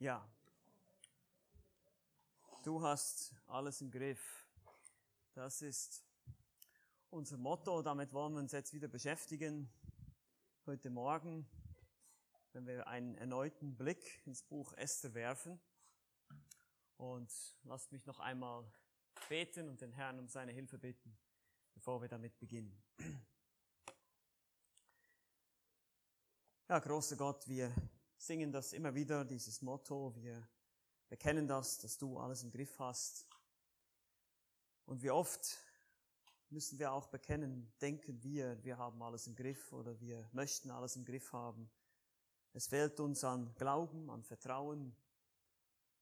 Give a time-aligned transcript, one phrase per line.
[0.00, 0.26] Ja.
[2.64, 4.48] Du hast alles im Griff.
[5.34, 6.02] Das ist
[7.10, 7.82] unser Motto.
[7.82, 9.70] Damit wollen wir uns jetzt wieder beschäftigen.
[10.64, 11.46] Heute Morgen,
[12.54, 15.60] wenn wir einen erneuten Blick ins Buch Esther werfen.
[16.96, 17.30] Und
[17.64, 18.64] lasst mich noch einmal
[19.28, 21.14] beten und den Herrn um seine Hilfe bitten,
[21.74, 22.82] bevor wir damit beginnen.
[26.68, 27.74] Ja, großer Gott, wir
[28.20, 30.14] singen das immer wieder, dieses Motto.
[30.16, 30.46] Wir
[31.08, 33.26] bekennen das, dass du alles im Griff hast.
[34.84, 35.58] Und wie oft
[36.50, 40.96] müssen wir auch bekennen, denken wir, wir haben alles im Griff oder wir möchten alles
[40.96, 41.70] im Griff haben.
[42.52, 44.94] Es fehlt uns an Glauben, an Vertrauen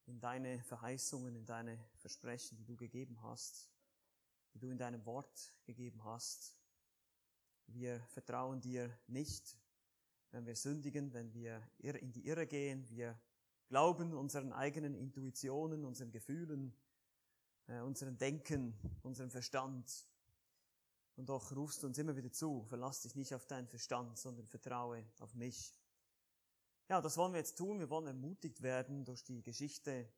[0.06, 3.70] in deine Verheißungen, in deine Versprechen, die du gegeben hast,
[4.55, 6.56] die du in deinem Wort gegeben hast.
[7.69, 9.56] Wir vertrauen dir nicht,
[10.30, 12.89] wenn wir sündigen, wenn wir in die Irre gehen.
[12.91, 13.19] Wir
[13.69, 16.75] glauben unseren eigenen Intuitionen, unseren Gefühlen,
[17.66, 20.06] äh, unseren Denken, unserem Verstand.
[21.17, 24.47] Und doch rufst du uns immer wieder zu, verlass dich nicht auf deinen Verstand, sondern
[24.47, 25.75] vertraue auf mich.
[26.89, 27.80] Ja, das wollen wir jetzt tun.
[27.80, 30.08] Wir wollen ermutigt werden durch die Geschichte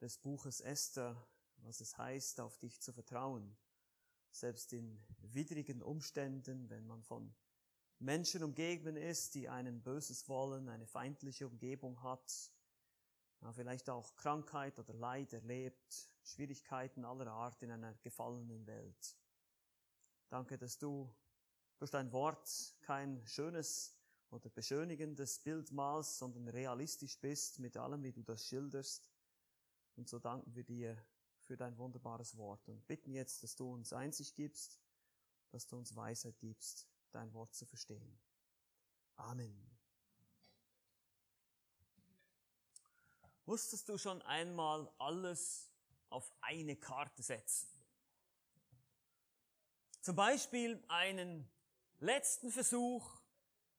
[0.00, 1.26] des Buches Esther,
[1.62, 3.56] was es heißt, auf dich zu vertrauen.
[4.30, 7.34] Selbst in widrigen Umständen, wenn man von
[7.98, 12.52] Menschen umgeben ist, die einen Böses wollen, eine feindliche Umgebung hat,
[13.52, 19.16] vielleicht auch Krankheit oder Leid erlebt, Schwierigkeiten aller Art in einer gefallenen Welt.
[20.28, 21.10] Danke, dass du
[21.78, 23.94] durch dein Wort kein schönes
[24.30, 29.10] oder beschönigendes Bild malst, sondern realistisch bist mit allem, wie du das schilderst.
[29.94, 31.02] Und so danken wir dir
[31.40, 34.80] für dein wunderbares Wort und bitten jetzt, dass du uns Einsicht gibst,
[35.52, 38.20] dass du uns Weisheit gibst dein Wort zu verstehen.
[39.16, 39.70] Amen.
[43.46, 45.72] Musstest du schon einmal alles
[46.10, 47.70] auf eine Karte setzen?
[50.02, 51.48] Zum Beispiel einen
[51.98, 53.18] letzten Versuch,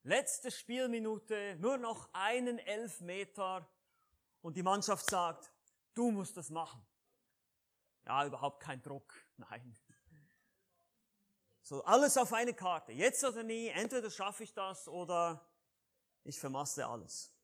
[0.04, 3.70] letzte Spielminute, nur noch einen Elfmeter
[4.42, 5.54] und die Mannschaft sagt,
[5.94, 6.84] du musst das machen.
[8.06, 9.14] Ja, überhaupt kein Druck.
[9.38, 9.78] Nein.
[11.68, 12.94] So, alles auf eine Karte.
[12.94, 13.68] Jetzt oder nie.
[13.68, 15.46] Entweder schaffe ich das oder
[16.24, 17.36] ich vermasse alles.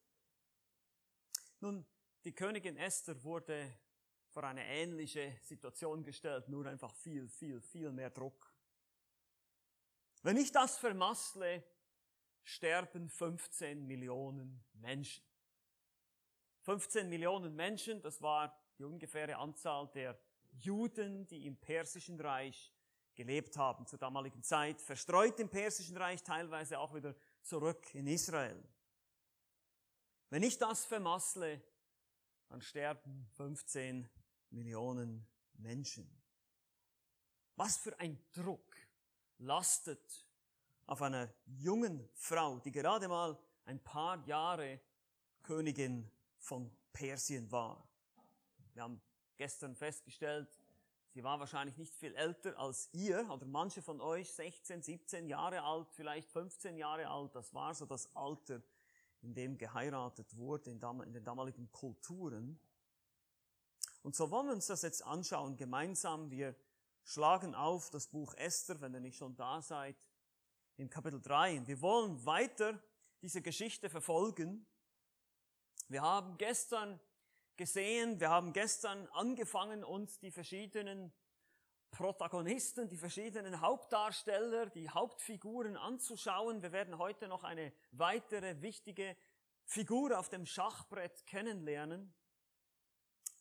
[1.59, 1.85] Nun,
[2.23, 3.77] die Königin Esther wurde
[4.29, 8.55] vor eine ähnliche Situation gestellt, nur einfach viel, viel, viel mehr Druck.
[10.21, 11.61] Wenn ich das vermassle,
[12.43, 15.25] sterben 15 Millionen Menschen.
[16.61, 20.17] 15 Millionen Menschen, das war die ungefähre Anzahl der
[20.53, 22.73] Juden, die im Persischen Reich
[23.15, 28.61] gelebt haben zur damaligen Zeit, verstreut im Persischen Reich, teilweise auch wieder zurück in Israel.
[30.29, 31.61] Wenn ich das vermassle,
[32.49, 34.09] dann sterben 15
[34.49, 36.09] Millionen Menschen.
[37.55, 38.75] Was für ein Druck
[39.37, 40.25] lastet
[40.85, 44.79] auf einer jungen Frau, die gerade mal ein paar Jahre
[45.43, 46.09] Königin
[46.39, 47.87] von Persien war.
[48.73, 49.01] Wir haben
[49.37, 50.49] gestern festgestellt,
[51.13, 55.61] Sie war wahrscheinlich nicht viel älter als ihr oder manche von euch 16, 17 Jahre
[55.61, 57.35] alt, vielleicht 15 Jahre alt.
[57.35, 58.63] Das war so das Alter,
[59.21, 62.59] in dem geheiratet wurde in, den damaligen Kulturen.
[64.01, 66.31] Und so wollen wir uns das jetzt anschauen gemeinsam.
[66.31, 66.55] Wir
[67.03, 69.95] schlagen auf das Buch Esther, wenn ihr nicht schon da seid,
[70.77, 71.59] in Kapitel 3.
[71.59, 72.81] Und wir wollen weiter
[73.21, 74.65] diese Geschichte verfolgen.
[75.89, 76.99] Wir haben gestern
[77.57, 78.19] gesehen.
[78.19, 81.13] Wir haben gestern angefangen, uns die verschiedenen
[81.91, 86.61] Protagonisten, die verschiedenen Hauptdarsteller, die Hauptfiguren anzuschauen.
[86.61, 89.15] Wir werden heute noch eine weitere wichtige
[89.63, 92.13] Figur auf dem Schachbrett kennenlernen.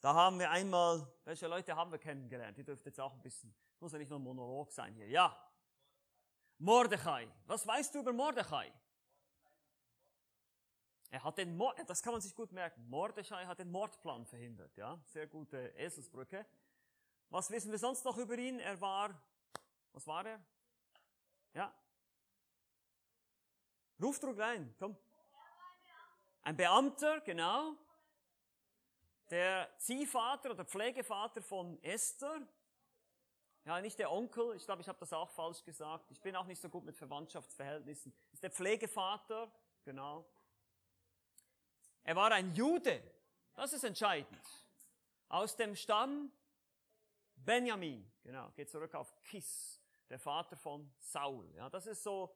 [0.03, 2.59] Da haben wir einmal, welche Leute haben wir kennengelernt?
[2.59, 5.09] Ihr dürft jetzt auch ein bisschen, muss ja nicht nur ein Monolog sein hier.
[5.09, 5.37] Ja.
[6.59, 7.28] Mordechai.
[7.47, 8.72] Was weißt du über Mordechai?
[11.12, 12.88] Er hat den Mord, das kann man sich gut merken.
[12.88, 14.98] Mordechai hat den Mordplan verhindert, ja.
[15.04, 16.47] Sehr gute Eselsbrücke.
[17.28, 18.59] Was wissen wir sonst noch über ihn?
[18.59, 19.22] Er war,
[19.92, 20.42] was war er?
[21.53, 21.70] Ja.
[24.03, 24.97] Ruft ruhig rein, komm.
[26.44, 27.76] Ein Beamter, genau.
[29.28, 32.41] Der Ziehvater oder Pflegevater von Esther.
[33.66, 34.56] Ja, nicht der Onkel.
[34.56, 36.10] Ich glaube, ich habe das auch falsch gesagt.
[36.10, 38.14] Ich bin auch nicht so gut mit Verwandtschaftsverhältnissen.
[38.32, 39.53] Ist der Pflegevater,
[39.84, 40.26] genau.
[42.04, 43.03] Er war ein Jude.
[43.54, 44.41] Das ist entscheidend.
[45.28, 46.33] Aus dem Stamm
[47.37, 48.10] Benjamin.
[48.22, 51.51] Genau, geht zurück auf Kis, der Vater von Saul.
[51.54, 52.34] Ja, das ist so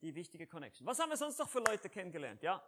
[0.00, 0.86] die wichtige Connection.
[0.86, 2.42] Was haben wir sonst noch für Leute kennengelernt?
[2.42, 2.62] Ja?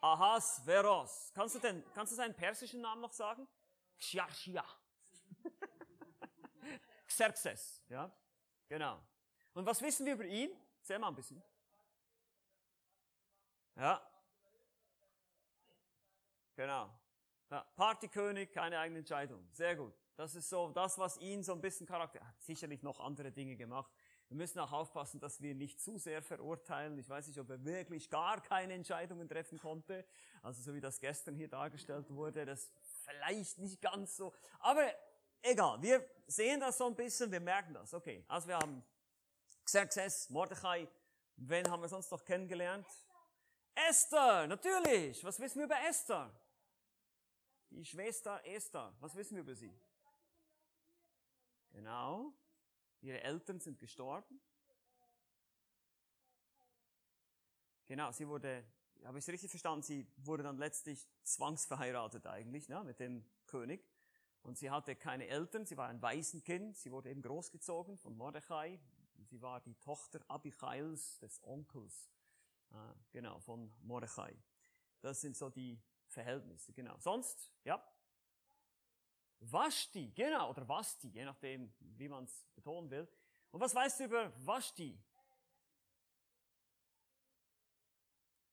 [0.00, 1.32] Ahasveros.
[1.34, 3.46] Kannst du denn, kannst du seinen persischen Namen noch sagen?
[3.98, 4.64] Xiaxia.
[7.06, 8.10] Xerxes, ja?
[8.68, 9.00] Genau.
[9.54, 10.50] Und was wissen wir über ihn?
[10.80, 11.42] Erzähl mal ein bisschen.
[13.76, 14.07] Ja.
[16.58, 16.90] Genau.
[17.52, 19.48] Ja, Partykönig, keine eigene Entscheidung.
[19.52, 19.94] Sehr gut.
[20.16, 23.54] Das ist so das, was ihn so ein bisschen charakter, hat sicherlich noch andere Dinge
[23.54, 23.92] gemacht.
[24.26, 26.98] Wir müssen auch aufpassen, dass wir nicht zu sehr verurteilen.
[26.98, 30.04] Ich weiß nicht, ob er wirklich gar keine Entscheidungen treffen konnte.
[30.42, 32.72] Also so wie das gestern hier dargestellt wurde, das
[33.04, 34.34] vielleicht nicht ganz so.
[34.58, 34.92] Aber
[35.42, 37.94] egal, wir sehen das so ein bisschen, wir merken das.
[37.94, 38.82] Okay, also wir haben
[39.64, 40.88] Xerxes, Mordechai.
[41.36, 42.84] Wen haben wir sonst noch kennengelernt?
[43.88, 45.22] Esther, natürlich.
[45.22, 46.34] Was wissen wir über Esther?
[47.70, 48.94] Die Schwester Esther.
[49.00, 49.72] Was wissen wir über sie?
[51.70, 52.32] Genau.
[53.00, 54.40] Ihre Eltern sind gestorben.
[57.86, 58.64] Genau, sie wurde,
[59.04, 63.88] habe ich es richtig verstanden, sie wurde dann letztlich zwangsverheiratet eigentlich ne, mit dem König.
[64.42, 68.78] Und sie hatte keine Eltern, sie war ein Waisenkind, sie wurde eben großgezogen von Mordechai.
[69.24, 72.08] Sie war die Tochter Abichails, des Onkels,
[72.70, 72.74] äh,
[73.10, 74.36] genau, von Mordechai.
[75.00, 76.98] Das sind so die Verhältnisse, genau.
[76.98, 77.82] Sonst, ja,
[79.40, 83.08] Vashti, genau, oder Vasti, je nachdem, wie man es betonen will.
[83.50, 84.98] Und was weißt du über Vashti?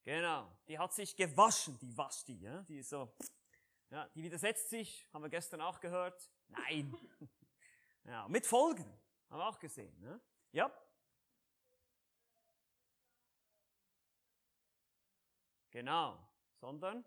[0.04, 2.62] Genau, die hat sich gewaschen, die Vashti, ja?
[2.62, 3.12] die ist so,
[3.90, 6.30] ja, die widersetzt sich, haben wir gestern auch gehört.
[6.46, 6.96] Nein.
[8.04, 8.84] ja, mit Folgen,
[9.28, 10.00] haben wir auch gesehen.
[10.00, 10.20] Ne?
[10.52, 10.70] Ja.
[15.72, 16.16] Genau,
[16.60, 17.04] sondern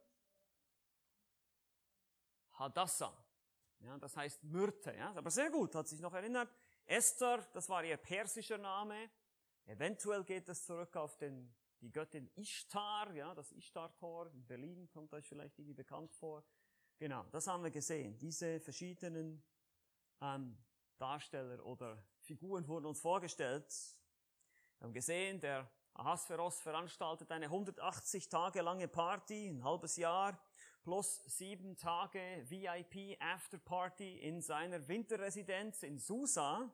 [2.59, 3.17] Hadassah.
[3.79, 4.93] Ja, das heißt Myrte.
[4.95, 6.53] Ja, aber sehr gut, hat sich noch erinnert.
[6.85, 9.09] Esther, das war ihr persischer Name.
[9.65, 15.13] Eventuell geht es zurück auf den, die Göttin Ishtar, ja, das Ishtar-Tor in Berlin kommt
[15.13, 16.43] euch vielleicht irgendwie bekannt vor.
[16.97, 18.17] Genau, das haben wir gesehen.
[18.17, 19.41] Diese verschiedenen
[20.19, 20.57] ähm,
[20.97, 23.65] Darsteller oder Figuren wurden uns vorgestellt.
[24.79, 30.37] Wir haben gesehen, der Ahasveros veranstaltet eine 180 Tage lange Party, ein halbes Jahr
[30.83, 36.71] plus sieben Tage VIP Afterparty in seiner Winterresidenz in Susa.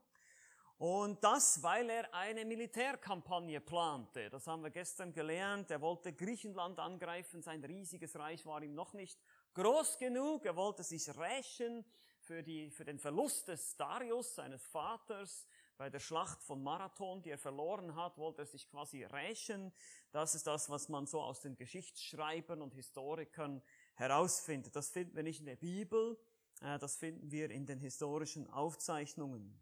[0.78, 4.30] Und das, weil er eine Militärkampagne plante.
[4.30, 5.72] Das haben wir gestern gelernt.
[5.72, 7.42] Er wollte Griechenland angreifen.
[7.42, 9.18] Sein riesiges Reich war ihm noch nicht
[9.54, 10.46] groß genug.
[10.46, 11.86] Er wollte sich rächen
[12.20, 15.48] für, die, für den Verlust des Darius, seines Vaters.
[15.78, 19.74] Bei der Schlacht von Marathon, die er verloren hat, wollte er sich quasi rächen.
[20.12, 23.62] Das ist das, was man so aus den Geschichtsschreibern und Historikern
[23.96, 24.76] herausfindet.
[24.76, 26.18] Das finden wir nicht in der Bibel,
[26.62, 29.60] äh, das finden wir in den historischen Aufzeichnungen.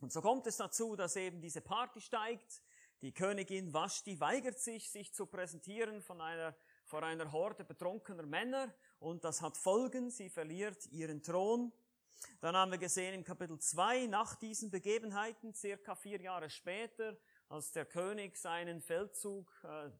[0.00, 2.62] Und so kommt es dazu, dass eben diese Party steigt.
[3.02, 8.74] Die Königin Vashti weigert sich, sich zu präsentieren von einer, vor einer Horde betrunkener Männer
[8.98, 10.10] und das hat Folgen.
[10.10, 11.72] Sie verliert ihren Thron.
[12.40, 17.16] Dann haben wir gesehen im Kapitel 2, nach diesen Begebenheiten, circa vier Jahre später,
[17.48, 19.90] als der König seinen Feldzug äh,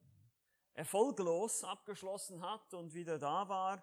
[0.77, 3.83] erfolglos abgeschlossen hat und wieder da war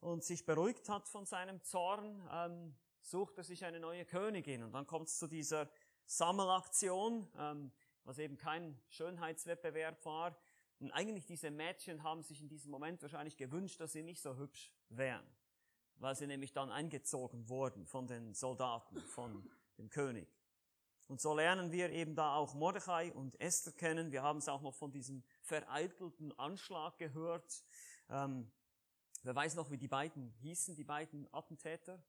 [0.00, 2.76] und sich beruhigt hat von seinem Zorn, ähm,
[3.36, 4.62] er sich eine neue Königin.
[4.62, 5.68] Und dann kommt es zu dieser
[6.06, 7.72] Sammelaktion, ähm,
[8.04, 10.36] was eben kein Schönheitswettbewerb war.
[10.78, 14.36] Und eigentlich diese Mädchen haben sich in diesem Moment wahrscheinlich gewünscht, dass sie nicht so
[14.36, 15.26] hübsch wären,
[15.96, 20.28] weil sie nämlich dann eingezogen wurden von den Soldaten, von dem König.
[21.08, 24.12] Und so lernen wir eben da auch Mordechai und Esther kennen.
[24.12, 27.64] Wir haben es auch noch von diesem vereitelten Anschlag gehört.
[28.10, 28.52] Ähm,
[29.22, 32.02] wer weiß noch, wie die beiden hießen, die beiden Attentäter?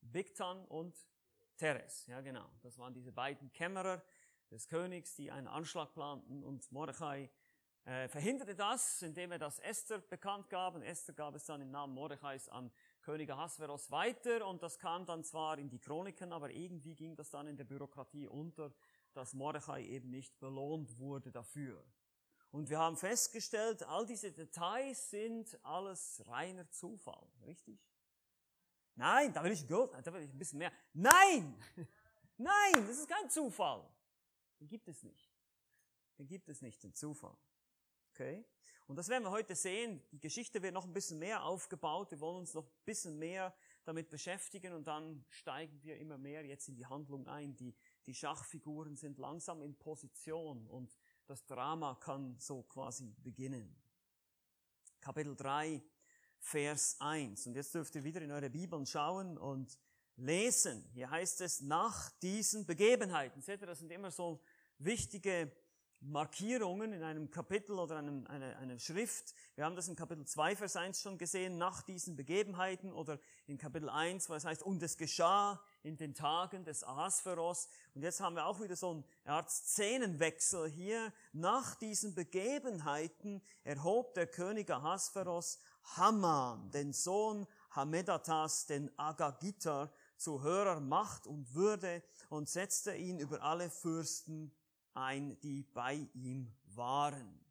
[0.00, 0.96] Bigtan und
[1.56, 2.06] Teres.
[2.06, 2.48] Ja, genau.
[2.62, 4.02] Das waren diese beiden Kämmerer
[4.50, 7.30] des Königs, die einen Anschlag planten und Mordechai
[7.84, 10.74] äh, verhinderte das, indem er das Esther bekannt gab.
[10.74, 15.04] Und Esther gab es dann im Namen Mordechais an König Ahasveros weiter und das kam
[15.04, 18.72] dann zwar in die Chroniken, aber irgendwie ging das dann in der Bürokratie unter,
[19.12, 21.84] dass Mordechai eben nicht belohnt wurde dafür.
[22.54, 27.84] Und wir haben festgestellt, all diese Details sind alles reiner Zufall, richtig?
[28.94, 30.70] Nein, da will ich gut, da will ich ein bisschen mehr.
[30.92, 31.60] Nein!
[32.36, 33.84] Nein, das ist kein Zufall.
[34.60, 35.34] Den gibt es nicht.
[36.16, 37.36] Den gibt es nicht, den Zufall.
[38.12, 38.44] Okay?
[38.86, 40.00] Und das werden wir heute sehen.
[40.12, 42.12] Die Geschichte wird noch ein bisschen mehr aufgebaut.
[42.12, 43.52] Wir wollen uns noch ein bisschen mehr
[43.84, 47.56] damit beschäftigen und dann steigen wir immer mehr jetzt in die Handlung ein.
[47.56, 47.74] Die,
[48.06, 53.74] die Schachfiguren sind langsam in Position und das Drama kann so quasi beginnen.
[55.00, 55.82] Kapitel 3,
[56.38, 57.46] Vers 1.
[57.46, 59.78] Und jetzt dürft ihr wieder in eure Bibeln schauen und
[60.16, 60.84] lesen.
[60.92, 63.42] Hier heißt es, nach diesen Begebenheiten.
[63.42, 64.40] Seht ihr, das sind immer so
[64.78, 65.50] wichtige
[66.00, 69.34] Markierungen in einem Kapitel oder einem, eine, eine Schrift.
[69.54, 73.56] Wir haben das in Kapitel 2, Vers 1 schon gesehen, nach diesen Begebenheiten oder in
[73.56, 77.68] Kapitel 1, wo es heißt, und es geschah in den Tagen des Ahasveros.
[77.94, 81.12] Und jetzt haben wir auch wieder so eine Art Szenenwechsel hier.
[81.32, 85.58] Nach diesen Begebenheiten erhob der König Ahasveros
[85.96, 93.42] Haman, den Sohn Hamedatas, den Agagiter, zu höherer Macht und Würde und setzte ihn über
[93.42, 94.54] alle Fürsten
[94.94, 97.43] ein, die bei ihm waren.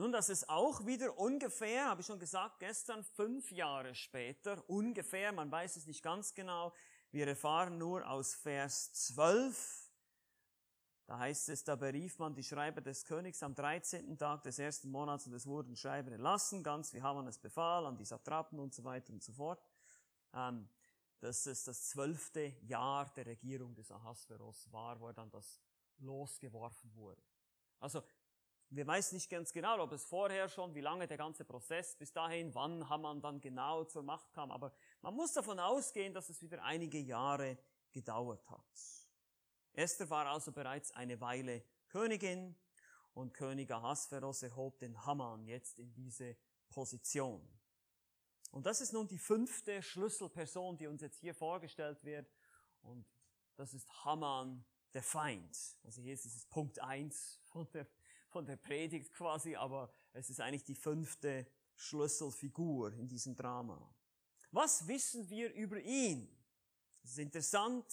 [0.00, 5.32] Nun, das ist auch wieder ungefähr, habe ich schon gesagt, gestern fünf Jahre später, ungefähr,
[5.32, 6.72] man weiß es nicht ganz genau,
[7.10, 9.90] wir erfahren nur aus Vers 12,
[11.06, 14.16] da heißt es, da berief man die Schreiber des Königs am 13.
[14.16, 17.96] Tag des ersten Monats und es wurden Schreiber erlassen, ganz wie Haman es befahl, an
[17.96, 19.60] die Satrapen und so weiter und so fort.
[20.32, 20.68] Ähm,
[21.18, 25.60] dass es das zwölfte Jahr der Regierung des Ahasveros war, wo er dann das
[25.98, 27.20] losgeworfen wurde.
[27.80, 28.02] Also,
[28.70, 32.12] wir wissen nicht ganz genau, ob es vorher schon, wie lange der ganze Prozess bis
[32.12, 36.42] dahin, wann Haman dann genau zur Macht kam, aber man muss davon ausgehen, dass es
[36.42, 37.58] wieder einige Jahre
[37.92, 38.64] gedauert hat.
[39.72, 42.56] Esther war also bereits eine Weile Königin
[43.14, 46.36] und König Ahasveros erhob den Haman jetzt in diese
[46.68, 47.46] Position.
[48.50, 52.30] Und das ist nun die fünfte Schlüsselperson, die uns jetzt hier vorgestellt wird.
[52.82, 53.06] Und
[53.56, 55.56] das ist Haman, der Feind.
[55.84, 57.86] Also hier ist es Punkt eins von der,
[58.28, 63.94] von der Predigt quasi, aber es ist eigentlich die fünfte Schlüsselfigur in diesem Drama.
[64.50, 66.28] Was wissen wir über ihn?
[67.02, 67.84] Es ist interessant.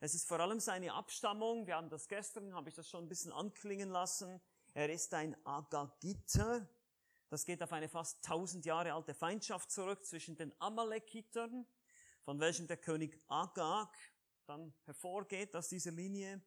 [0.00, 1.66] Es ist vor allem seine Abstammung.
[1.66, 4.40] Wir haben das gestern, habe ich das schon ein bisschen anklingen lassen.
[4.74, 6.68] Er ist ein Agagiter.
[7.28, 11.66] Das geht auf eine fast tausend Jahre alte Feindschaft zurück zwischen den Amalekitern,
[12.24, 13.90] von welchem der König Agag
[14.46, 16.42] dann hervorgeht aus dieser Linie.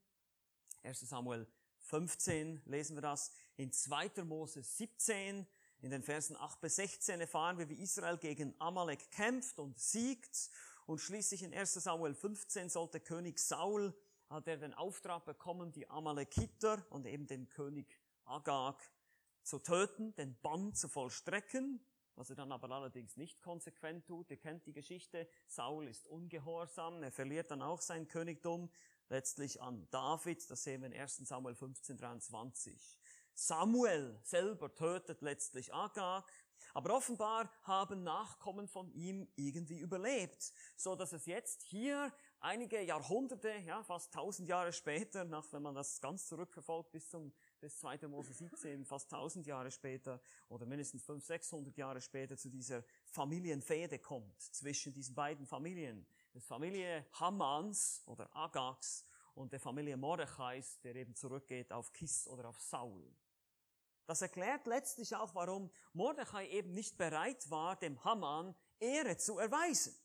[0.83, 1.47] 1 Samuel
[1.85, 3.31] 15 lesen wir das.
[3.57, 4.23] In 2.
[4.23, 5.47] Mose 17,
[5.81, 10.49] in den Versen 8 bis 16 erfahren wir, wie Israel gegen Amalek kämpft und siegt.
[10.85, 13.93] Und schließlich in 1 Samuel 15 sollte König Saul,
[14.29, 18.77] hat er den Auftrag bekommen, die Amalekiter und eben den König Agag
[19.43, 24.29] zu töten, den Bann zu vollstrecken, was er dann aber allerdings nicht konsequent tut.
[24.31, 25.27] Ihr kennt die Geschichte.
[25.47, 28.69] Saul ist ungehorsam, er verliert dann auch sein Königtum,
[29.09, 32.97] letztlich an David, das sehen wir in 1 Samuel 15, 23.
[33.33, 36.25] Samuel selber tötet letztlich Agag,
[36.73, 43.49] aber offenbar haben Nachkommen von ihm irgendwie überlebt, so dass es jetzt hier einige Jahrhunderte,
[43.65, 48.07] ja, fast tausend Jahre später, nach, wenn man das ganz zurückverfolgt bis zum bis 2.
[48.07, 53.99] Mose 17, fast 1000 Jahre später oder mindestens 500, 600 Jahre später zu dieser Familienfehde
[53.99, 56.05] kommt zwischen diesen beiden Familien.
[56.33, 62.49] Der Familie Hamans oder Agags und der Familie Mordechais, der eben zurückgeht auf Kis oder
[62.49, 63.13] auf Saul.
[64.05, 69.95] Das erklärt letztlich auch, warum Mordechai eben nicht bereit war, dem Haman Ehre zu erweisen.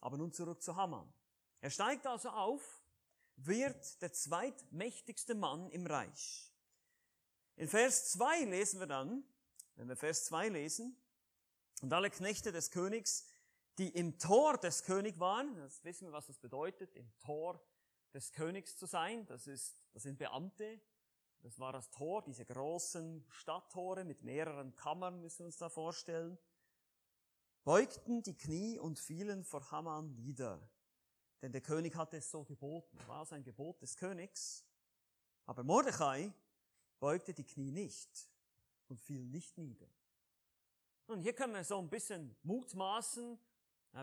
[0.00, 1.12] Aber nun zurück zu Haman.
[1.60, 2.82] Er steigt also auf,
[3.36, 6.51] wird der zweitmächtigste Mann im Reich.
[7.56, 9.24] In Vers 2 lesen wir dann,
[9.74, 10.96] wenn wir Vers 2 lesen,
[11.82, 13.26] und alle Knechte des Königs,
[13.78, 17.60] die im Tor des Königs waren, das wissen wir, was das bedeutet, im Tor
[18.14, 20.80] des Königs zu sein, das ist, das sind Beamte,
[21.40, 26.38] das war das Tor, diese großen Stadttore mit mehreren Kammern, müssen wir uns da vorstellen,
[27.64, 30.70] beugten die Knie und fielen vor Haman nieder.
[31.40, 34.64] Denn der König hatte es so geboten, war also ein Gebot des Königs.
[35.46, 36.32] Aber Mordechai
[37.02, 38.28] beugte die Knie nicht
[38.86, 39.88] und fiel nicht nieder.
[41.08, 43.36] Und hier können wir so ein bisschen mutmaßen.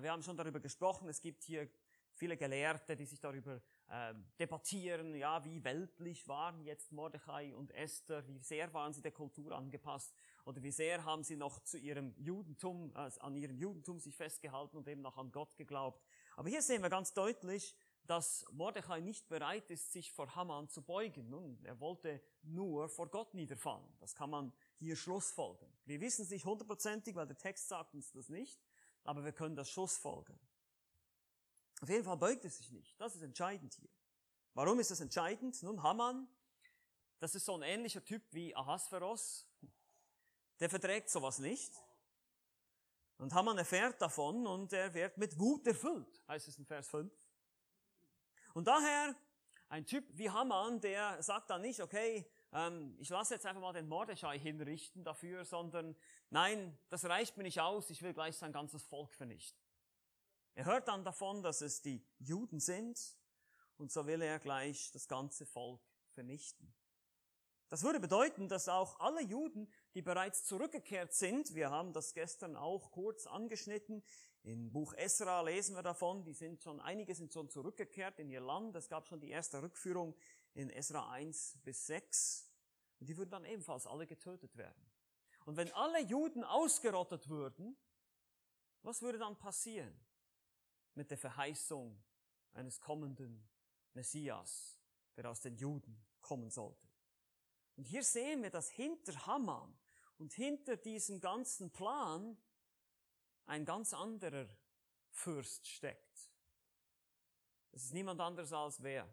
[0.02, 1.70] Wir haben schon darüber gesprochen, es gibt hier
[2.12, 8.28] viele Gelehrte, die sich darüber äh, debattieren, ja, wie weltlich waren jetzt Mordechai und Esther,
[8.28, 10.14] wie sehr waren sie der Kultur angepasst
[10.44, 14.76] oder wie sehr haben sie noch zu ihrem Judentum, äh, an ihrem Judentum sich festgehalten
[14.76, 16.04] und eben noch an Gott geglaubt.
[16.36, 17.78] Aber hier sehen wir ganz deutlich,
[18.10, 21.30] dass Mordechai nicht bereit ist, sich vor Haman zu beugen.
[21.30, 23.88] Nun, er wollte nur vor Gott niederfallen.
[24.00, 25.72] Das kann man hier schlussfolgern.
[25.86, 28.60] Wir wissen es nicht hundertprozentig, weil der Text sagt uns das nicht,
[29.04, 30.40] aber wir können das schlussfolgern.
[31.82, 33.00] Auf jeden Fall beugt er sich nicht.
[33.00, 33.92] Das ist entscheidend hier.
[34.56, 35.62] Warum ist das entscheidend?
[35.62, 36.28] Nun, Haman,
[37.20, 39.48] das ist so ein ähnlicher Typ wie Ahasveros.
[40.60, 41.72] Der verträgt sowas nicht.
[43.20, 47.14] Und Haman erfährt davon und er wird mit Wut erfüllt, heißt es in Vers 5.
[48.60, 49.16] Und daher
[49.70, 53.72] ein Typ wie Haman, der sagt dann nicht, okay, ähm, ich lasse jetzt einfach mal
[53.72, 55.96] den Mordechai hinrichten dafür, sondern
[56.30, 59.58] nein, das reicht mir nicht aus, ich will gleich sein ganzes Volk vernichten.
[60.56, 63.00] Er hört dann davon, dass es die Juden sind
[63.78, 65.80] und so will er gleich das ganze Volk
[66.12, 66.74] vernichten.
[67.70, 72.58] Das würde bedeuten, dass auch alle Juden, die bereits zurückgekehrt sind, wir haben das gestern
[72.58, 74.04] auch kurz angeschnitten,
[74.44, 78.42] im Buch Esra lesen wir davon, die sind schon, einige sind schon zurückgekehrt in ihr
[78.42, 80.16] Land, es gab schon die erste Rückführung
[80.54, 82.50] in Esra 1 bis 6,
[83.00, 84.92] und die würden dann ebenfalls alle getötet werden.
[85.46, 87.78] Und wenn alle Juden ausgerottet würden,
[88.82, 90.00] was würde dann passieren
[90.96, 92.02] mit der Verheißung
[92.54, 93.48] eines kommenden
[93.94, 94.80] Messias,
[95.16, 96.88] der aus den Juden kommen sollte?
[97.76, 99.78] Und hier sehen wir, dass hinter Haman
[100.18, 102.38] und hinter diesem ganzen Plan
[103.50, 104.48] ein ganz anderer
[105.10, 106.32] Fürst steckt.
[107.72, 109.12] Es ist niemand anderes als wer?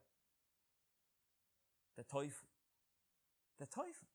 [1.96, 2.48] Der Teufel.
[3.58, 4.06] Der Teufel.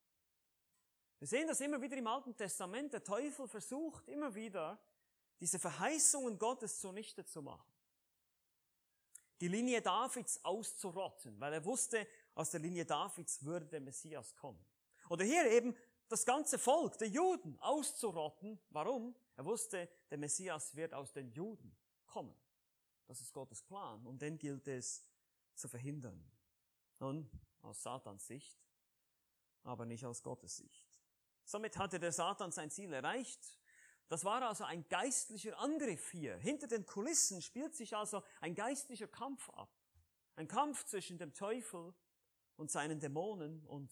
[1.18, 2.94] Wir sehen das immer wieder im Alten Testament.
[2.94, 4.80] Der Teufel versucht immer wieder,
[5.40, 7.72] diese Verheißungen Gottes zunichte zu machen.
[9.40, 14.64] Die Linie Davids auszurotten, weil er wusste, aus der Linie Davids würde der Messias kommen.
[15.10, 15.76] Oder hier eben
[16.12, 18.60] das ganze Volk der Juden auszurotten.
[18.70, 19.16] Warum?
[19.42, 22.40] Er wusste, der Messias wird aus den Juden kommen.
[23.08, 25.04] Das ist Gottes Plan und den gilt es
[25.56, 26.32] zu verhindern.
[27.00, 27.28] Nun,
[27.64, 28.64] aus Satans Sicht,
[29.64, 31.02] aber nicht aus Gottes Sicht.
[31.44, 33.60] Somit hatte der Satan sein Ziel erreicht.
[34.10, 36.38] Das war also ein geistlicher Angriff hier.
[36.38, 39.76] Hinter den Kulissen spielt sich also ein geistlicher Kampf ab.
[40.36, 41.96] Ein Kampf zwischen dem Teufel
[42.58, 43.92] und seinen Dämonen und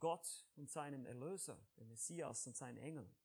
[0.00, 3.19] Gott und seinem Erlöser, dem Messias und seinen Engeln.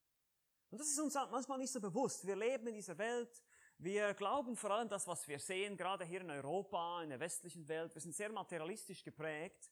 [0.70, 2.26] Und das ist uns manchmal nicht so bewusst.
[2.26, 3.44] Wir leben in dieser Welt,
[3.78, 7.68] wir glauben vor allem das, was wir sehen, gerade hier in Europa, in der westlichen
[7.68, 7.94] Welt.
[7.94, 9.70] Wir sind sehr materialistisch geprägt.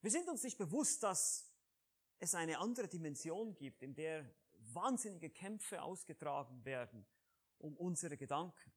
[0.00, 1.50] Wir sind uns nicht bewusst, dass
[2.18, 4.30] es eine andere Dimension gibt, in der
[4.72, 7.06] wahnsinnige Kämpfe ausgetragen werden
[7.58, 8.72] um unsere Gedanken.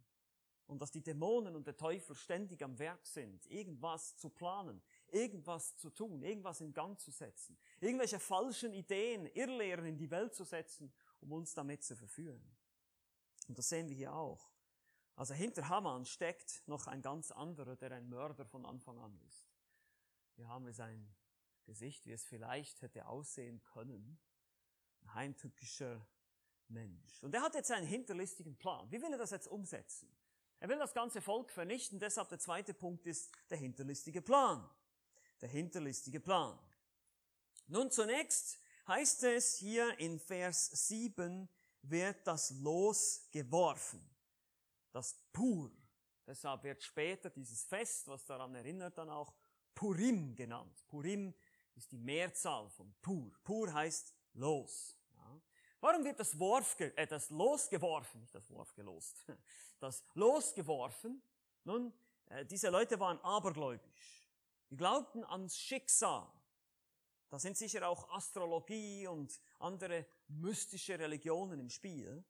[0.67, 5.75] Und dass die Dämonen und der Teufel ständig am Werk sind, irgendwas zu planen, irgendwas
[5.75, 10.45] zu tun, irgendwas in Gang zu setzen, irgendwelche falschen Ideen, Irrlehren in die Welt zu
[10.45, 12.43] setzen, um uns damit zu verführen.
[13.47, 14.51] Und das sehen wir hier auch.
[15.15, 19.47] Also hinter Haman steckt noch ein ganz anderer, der ein Mörder von Anfang an ist.
[20.35, 21.13] Hier haben wir sein
[21.65, 24.19] Gesicht, wie es vielleicht hätte aussehen können.
[25.01, 26.05] Ein heimtückischer
[26.67, 27.21] Mensch.
[27.23, 28.89] Und er hat jetzt einen hinterlistigen Plan.
[28.91, 30.15] Wie will er das jetzt umsetzen?
[30.59, 34.69] Er will das ganze Volk vernichten, deshalb der zweite Punkt ist der hinterlistige Plan
[35.41, 36.57] der hinterlistige Plan.
[37.67, 38.59] Nun zunächst
[38.91, 41.47] heißt es hier in Vers 7,
[41.83, 44.05] wird das Los geworfen.
[44.91, 45.71] Das Pur.
[46.27, 49.33] Deshalb wird später dieses Fest, was daran erinnert, dann auch
[49.73, 50.83] Purim genannt.
[50.89, 51.33] Purim
[51.75, 53.31] ist die Mehrzahl von Pur.
[53.45, 54.97] Pur heißt Los.
[55.15, 55.41] Ja.
[55.79, 58.19] Warum wird das, Worf, äh, das Los geworfen?
[58.19, 59.25] Nicht das Worf gelost.
[59.79, 61.23] Das Los geworfen.
[61.63, 61.91] Nun,
[62.25, 64.29] äh, diese Leute waren abergläubisch.
[64.69, 66.31] Die glaubten ans Schicksal.
[67.31, 72.25] Da sind sicher auch Astrologie und andere mystische Religionen im Spiel.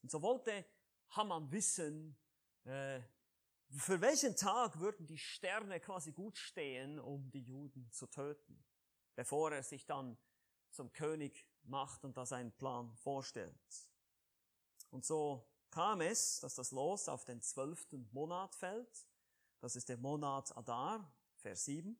[0.00, 0.64] Und so wollte
[1.08, 2.16] Haman wissen,
[2.62, 3.02] äh,
[3.68, 8.64] für welchen Tag würden die Sterne quasi gut stehen, um die Juden zu töten,
[9.16, 10.16] bevor er sich dann
[10.70, 13.90] zum König macht und da seinen Plan vorstellt.
[14.90, 19.08] Und so kam es, dass das Los auf den zwölften Monat fällt.
[19.58, 21.98] Das ist der Monat Adar, Vers 7.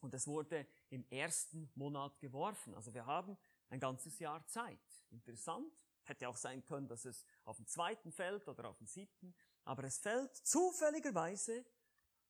[0.00, 2.74] Und es wurde im ersten Monat geworfen.
[2.74, 3.38] Also wir haben
[3.70, 4.78] ein ganzes Jahr Zeit.
[5.10, 5.72] Interessant.
[6.04, 9.34] Hätte auch sein können, dass es auf den zweiten fällt oder auf den siebten.
[9.64, 11.64] Aber es fällt zufälligerweise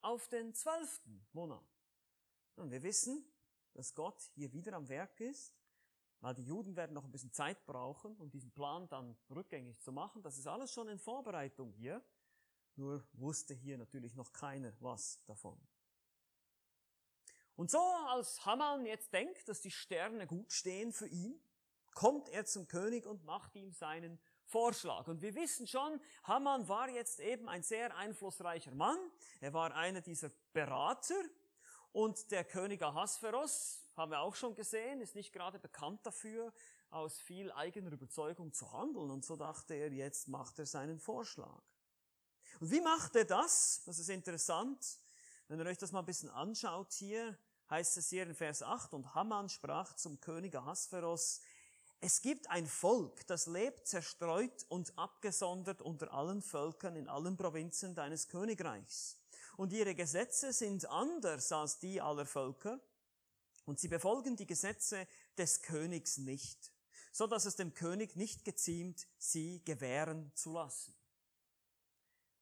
[0.00, 1.64] auf den zwölften Monat.
[2.54, 3.24] Und wir wissen,
[3.72, 5.54] dass Gott hier wieder am Werk ist,
[6.20, 9.90] weil die Juden werden noch ein bisschen Zeit brauchen, um diesen Plan dann rückgängig zu
[9.90, 10.22] machen.
[10.22, 12.00] Das ist alles schon in Vorbereitung hier.
[12.76, 15.60] Nur wusste hier natürlich noch keiner was davon.
[17.56, 21.40] Und so als Haman jetzt denkt, dass die Sterne gut stehen für ihn,
[21.94, 25.06] kommt er zum König und macht ihm seinen Vorschlag.
[25.08, 28.98] Und wir wissen schon, Haman war jetzt eben ein sehr einflussreicher Mann.
[29.40, 31.22] Er war einer dieser Berater.
[31.92, 36.52] Und der König Ahasveros, haben wir auch schon gesehen, ist nicht gerade bekannt dafür,
[36.90, 39.10] aus viel eigener Überzeugung zu handeln.
[39.10, 41.62] Und so dachte er, jetzt macht er seinen Vorschlag.
[42.60, 43.82] Und wie macht er das?
[43.84, 44.98] Das ist interessant.
[45.52, 47.36] Wenn ihr euch das mal ein bisschen anschaut hier,
[47.68, 51.42] heißt es hier in Vers 8, und Haman sprach zum König Ahasveros,
[52.00, 57.94] es gibt ein Volk, das lebt zerstreut und abgesondert unter allen Völkern in allen Provinzen
[57.94, 59.18] deines Königreichs.
[59.58, 62.80] Und ihre Gesetze sind anders als die aller Völker,
[63.66, 66.72] und sie befolgen die Gesetze des Königs nicht,
[67.12, 70.94] so dass es dem König nicht geziemt, sie gewähren zu lassen.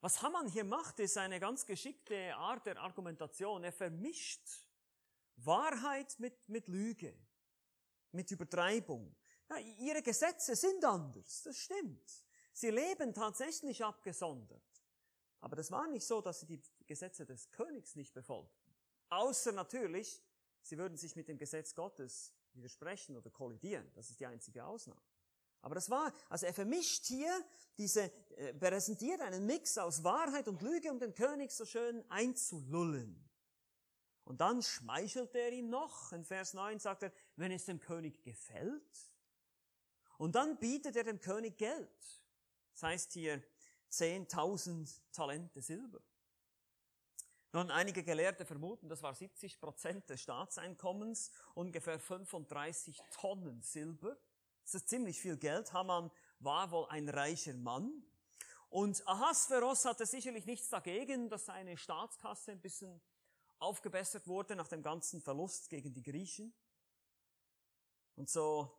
[0.00, 3.62] Was Haman hier macht, ist eine ganz geschickte Art der Argumentation.
[3.64, 4.48] Er vermischt
[5.36, 7.14] Wahrheit mit, mit Lüge,
[8.12, 9.14] mit Übertreibung.
[9.50, 12.24] Ja, ihre Gesetze sind anders, das stimmt.
[12.52, 14.62] Sie leben tatsächlich abgesondert.
[15.40, 18.74] Aber das war nicht so, dass sie die Gesetze des Königs nicht befolgten.
[19.10, 20.22] Außer natürlich,
[20.62, 23.90] sie würden sich mit dem Gesetz Gottes widersprechen oder kollidieren.
[23.94, 25.00] Das ist die einzige Ausnahme.
[25.62, 27.32] Aber das war, also er vermischt hier
[27.76, 33.28] diese, äh, präsentiert einen Mix aus Wahrheit und Lüge, um den König so schön einzulullen.
[34.24, 36.12] Und dann schmeichelt er ihm noch.
[36.12, 39.10] In Vers 9 sagt er, wenn es dem König gefällt.
[40.18, 42.22] Und dann bietet er dem König Geld.
[42.72, 43.42] Das heißt hier
[43.90, 46.00] 10.000 Talente Silber.
[47.52, 54.16] Nun, einige Gelehrte vermuten, das war 70 Prozent des Staatseinkommens, ungefähr 35 Tonnen Silber.
[54.70, 55.72] Das ist ziemlich viel Geld.
[55.72, 58.04] Haman war wohl ein reicher Mann.
[58.68, 63.00] Und Ahasveros hatte sicherlich nichts dagegen, dass seine Staatskasse ein bisschen
[63.58, 66.54] aufgebessert wurde nach dem ganzen Verlust gegen die Griechen.
[68.14, 68.70] Und so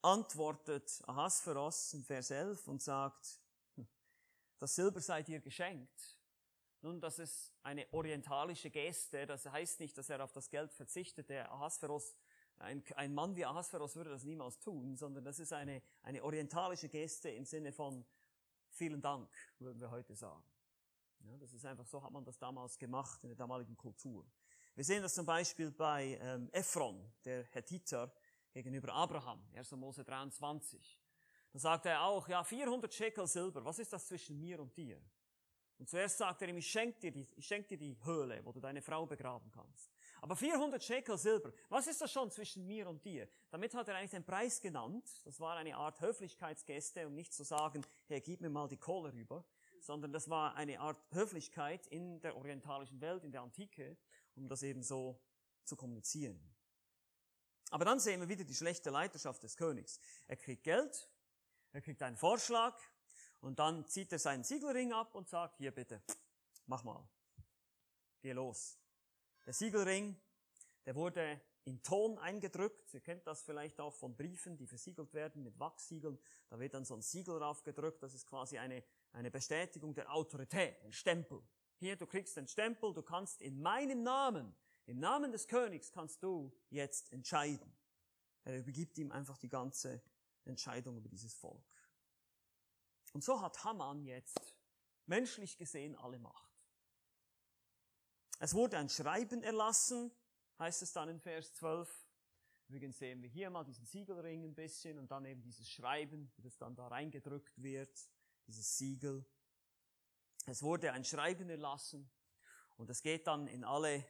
[0.00, 3.38] antwortet Ahasveros in Vers 11 und sagt,
[3.74, 3.86] hm,
[4.58, 6.18] das Silber sei dir geschenkt.
[6.80, 11.28] Nun, das ist eine orientalische Geste, das heißt nicht, dass er auf das Geld verzichtet.
[11.28, 12.16] Der Ahasveros
[12.58, 16.88] ein, ein Mann wie Ahasveros würde das niemals tun, sondern das ist eine, eine orientalische
[16.88, 18.04] Geste im Sinne von
[18.70, 20.44] vielen Dank, würden wir heute sagen.
[21.20, 24.24] Ja, das ist einfach so, hat man das damals gemacht in der damaligen Kultur.
[24.74, 28.12] Wir sehen das zum Beispiel bei ähm, Ephron, der Hethiter,
[28.52, 29.72] gegenüber Abraham, 1.
[29.72, 31.00] Mose 23.
[31.52, 35.00] Da sagt er auch, ja, 400 Shekel Silber, was ist das zwischen mir und dir?
[35.78, 38.82] Und zuerst sagt er ihm, ich schenke dir, schenk dir die Höhle, wo du deine
[38.82, 39.95] Frau begraben kannst.
[40.20, 43.28] Aber 400 Shekel Silber, was ist das schon zwischen mir und dir?
[43.50, 45.04] Damit hat er eigentlich den Preis genannt.
[45.24, 49.12] Das war eine Art Höflichkeitsgeste, um nicht zu sagen, hey, gib mir mal die Kohle
[49.12, 49.44] rüber,
[49.80, 53.96] sondern das war eine Art Höflichkeit in der orientalischen Welt, in der Antike,
[54.34, 55.20] um das eben so
[55.64, 56.40] zu kommunizieren.
[57.70, 60.00] Aber dann sehen wir wieder die schlechte Leiterschaft des Königs.
[60.28, 61.08] Er kriegt Geld,
[61.72, 62.80] er kriegt einen Vorschlag
[63.40, 66.02] und dann zieht er seinen Siegelring ab und sagt, hier bitte,
[66.66, 67.08] mach mal,
[68.22, 68.78] geh los.
[69.46, 70.20] Der Siegelring,
[70.84, 72.92] der wurde in Ton eingedrückt.
[72.94, 76.18] Ihr kennt das vielleicht auch von Briefen, die versiegelt werden mit Wachssiegeln.
[76.48, 78.02] Da wird dann so ein Siegel draufgedrückt.
[78.02, 78.82] Das ist quasi eine,
[79.12, 81.42] eine Bestätigung der Autorität, ein Stempel.
[81.78, 84.54] Hier, du kriegst den Stempel, du kannst in meinem Namen,
[84.86, 87.76] im Namen des Königs kannst du jetzt entscheiden.
[88.44, 90.00] Er übergibt ihm einfach die ganze
[90.44, 91.64] Entscheidung über dieses Volk.
[93.12, 94.54] Und so hat Haman jetzt
[95.06, 96.45] menschlich gesehen alle Macht.
[98.38, 100.12] Es wurde ein Schreiben erlassen,
[100.58, 102.06] heißt es dann in Vers 12.
[102.68, 106.58] Übrigens sehen wir hier mal diesen Siegelring ein bisschen und dann eben dieses Schreiben, das
[106.58, 107.96] dann da reingedrückt wird,
[108.46, 109.24] dieses Siegel.
[110.46, 112.10] Es wurde ein Schreiben erlassen
[112.76, 114.04] und es geht dann in alle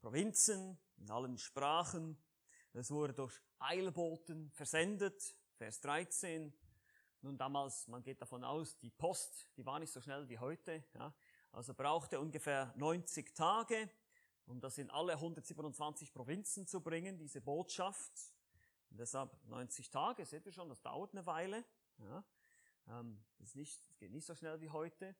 [0.00, 2.16] Provinzen, in allen Sprachen.
[2.74, 6.56] Es wurde durch Eilboten versendet, Vers 13.
[7.22, 10.84] Nun damals, man geht davon aus, die Post, die war nicht so schnell wie heute.
[10.94, 11.14] Ja.
[11.54, 13.88] Also brauchte ungefähr 90 Tage,
[14.46, 18.12] um das in alle 127 Provinzen zu bringen, diese Botschaft.
[18.90, 21.64] Und deshalb 90 Tage, seht ihr schon, das dauert eine Weile.
[21.98, 22.24] Ja,
[22.88, 25.14] ähm, das, nicht, das geht nicht so schnell wie heute.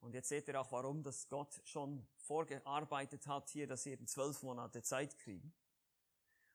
[0.00, 4.06] Und jetzt seht ihr auch, warum das Gott schon vorgearbeitet hat hier, dass sie eben
[4.06, 5.52] zwölf Monate Zeit kriegen.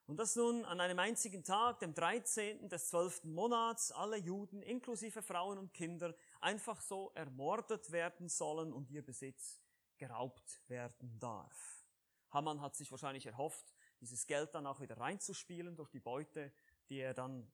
[0.07, 2.69] Und dass nun an einem einzigen Tag, dem 13.
[2.69, 3.25] des 12.
[3.25, 9.61] Monats, alle Juden, inklusive Frauen und Kinder, einfach so ermordet werden sollen und ihr Besitz
[9.97, 11.85] geraubt werden darf.
[12.31, 16.51] Haman hat sich wahrscheinlich erhofft, dieses Geld dann auch wieder reinzuspielen durch die Beute,
[16.89, 17.51] die er dann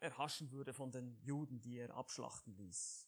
[0.00, 3.06] erhaschen würde von den Juden, die er abschlachten ließ.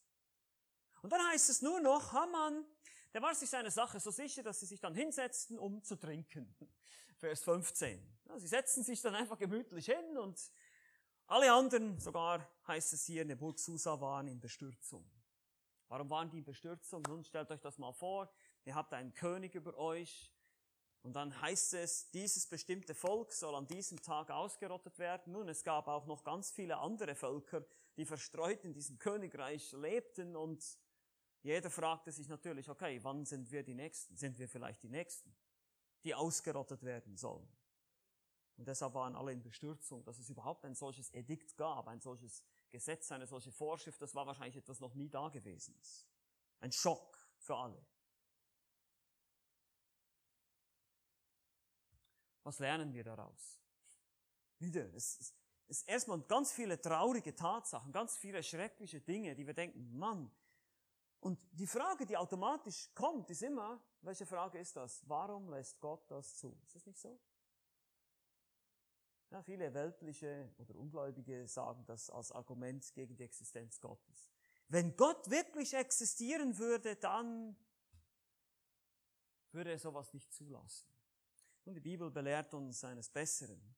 [1.02, 2.64] Und dann heißt es nur noch, Haman,
[3.12, 6.54] der war sich seiner Sache so sicher, dass sie sich dann hinsetzten, um zu trinken.
[7.16, 8.00] Vers 15.
[8.26, 10.40] Ja, sie setzen sich dann einfach gemütlich hin und
[11.26, 15.08] alle anderen, sogar heißt es hier, in der Burg Susa waren in Bestürzung.
[15.88, 17.02] Warum waren die in Bestürzung?
[17.02, 18.32] Nun stellt euch das mal vor,
[18.64, 20.32] ihr habt einen König über euch
[21.02, 25.32] und dann heißt es, dieses bestimmte Volk soll an diesem Tag ausgerottet werden.
[25.32, 27.64] Nun, es gab auch noch ganz viele andere Völker,
[27.96, 30.64] die verstreut in diesem Königreich lebten und
[31.42, 34.16] jeder fragte sich natürlich, okay, wann sind wir die Nächsten?
[34.16, 35.34] Sind wir vielleicht die Nächsten?
[36.04, 37.48] die ausgerottet werden sollen.
[38.56, 42.44] Und deshalb waren alle in Bestürzung, dass es überhaupt ein solches Edikt gab, ein solches
[42.72, 46.08] Gesetz, eine solche Vorschrift, das war wahrscheinlich etwas noch nie da gewesen ist.
[46.58, 47.86] Ein Schock für alle.
[52.42, 53.60] Was lernen wir daraus?
[54.58, 55.34] Wieder, es
[55.68, 60.34] ist erstmal ganz viele traurige Tatsachen, ganz viele schreckliche Dinge, die wir denken, Mann.
[61.20, 65.08] Und die Frage, die automatisch kommt, ist immer, welche Frage ist das?
[65.08, 66.58] Warum lässt Gott das zu?
[66.66, 67.20] Ist das nicht so?
[69.32, 74.30] Ja, viele weltliche oder Ungläubige sagen das als Argument gegen die Existenz Gottes.
[74.68, 77.56] Wenn Gott wirklich existieren würde, dann
[79.52, 80.86] würde er sowas nicht zulassen.
[81.64, 83.74] Und die Bibel belehrt uns eines Besseren.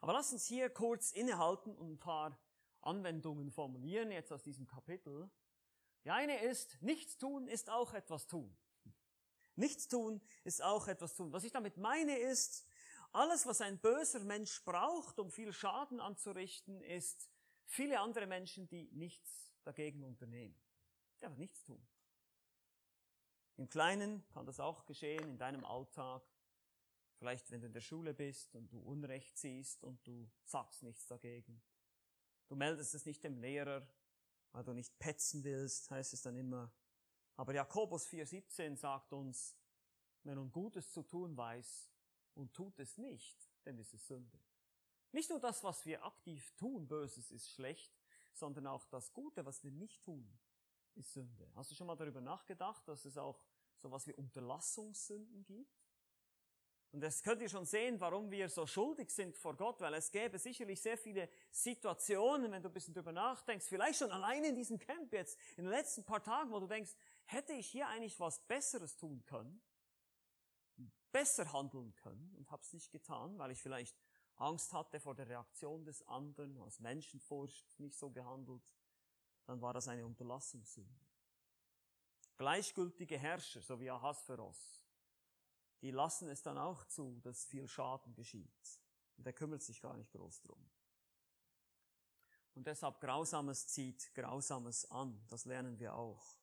[0.00, 2.38] Aber lass uns hier kurz innehalten und ein paar
[2.82, 5.28] Anwendungen formulieren, jetzt aus diesem Kapitel.
[6.04, 8.56] Die eine ist, nichts tun ist auch etwas tun.
[9.56, 11.32] Nichts tun ist auch etwas tun.
[11.32, 12.64] Was ich damit meine ist,
[13.12, 17.30] alles, was ein böser Mensch braucht, um viel Schaden anzurichten, ist
[17.64, 20.60] viele andere Menschen, die nichts dagegen unternehmen.
[21.20, 21.86] Die einfach nichts tun.
[23.56, 26.22] Im Kleinen kann das auch geschehen, in deinem Alltag.
[27.18, 31.06] Vielleicht, wenn du in der Schule bist und du Unrecht siehst und du sagst nichts
[31.06, 31.60] dagegen.
[32.46, 33.86] Du meldest es nicht dem Lehrer,
[34.52, 36.72] weil du nicht petzen willst, heißt es dann immer.
[37.36, 39.56] Aber Jakobus 4,17 sagt uns,
[40.22, 41.90] wer nun Gutes zu tun weiß
[42.38, 44.38] und tut es nicht, dann ist es Sünde.
[45.12, 47.92] Nicht nur das, was wir aktiv tun, Böses ist schlecht,
[48.32, 50.38] sondern auch das Gute, was wir nicht tun,
[50.94, 51.50] ist Sünde.
[51.56, 53.42] Hast du schon mal darüber nachgedacht, dass es auch
[53.76, 55.82] so was wie Unterlassungssünden gibt?
[56.90, 60.10] Und das könnt ihr schon sehen, warum wir so schuldig sind vor Gott, weil es
[60.10, 64.54] gäbe sicherlich sehr viele Situationen, wenn du ein bisschen drüber nachdenkst, vielleicht schon alleine in
[64.54, 68.18] diesem Camp jetzt, in den letzten paar Tagen, wo du denkst, hätte ich hier eigentlich
[68.20, 69.60] was Besseres tun können,
[71.12, 73.96] besser handeln können und hab's nicht getan, weil ich vielleicht
[74.36, 78.62] Angst hatte vor der Reaktion des anderen, aus Menschenfurcht nicht so gehandelt,
[79.46, 81.06] dann war das eine Unterlassungssünde.
[82.36, 84.84] Gleichgültige Herrscher, so wie Ahasveros,
[85.80, 88.80] die lassen es dann auch zu, dass viel Schaden geschieht.
[89.16, 90.70] Und er kümmert sich gar nicht groß drum.
[92.54, 95.24] Und deshalb Grausames zieht Grausames an.
[95.28, 96.38] Das lernen wir auch.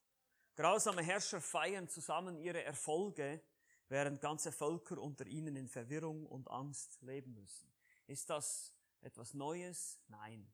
[0.55, 3.41] Grausame Herrscher feiern zusammen ihre Erfolge,
[3.87, 7.71] während ganze Völker unter ihnen in Verwirrung und Angst leben müssen.
[8.07, 9.99] Ist das etwas Neues?
[10.07, 10.51] Nein.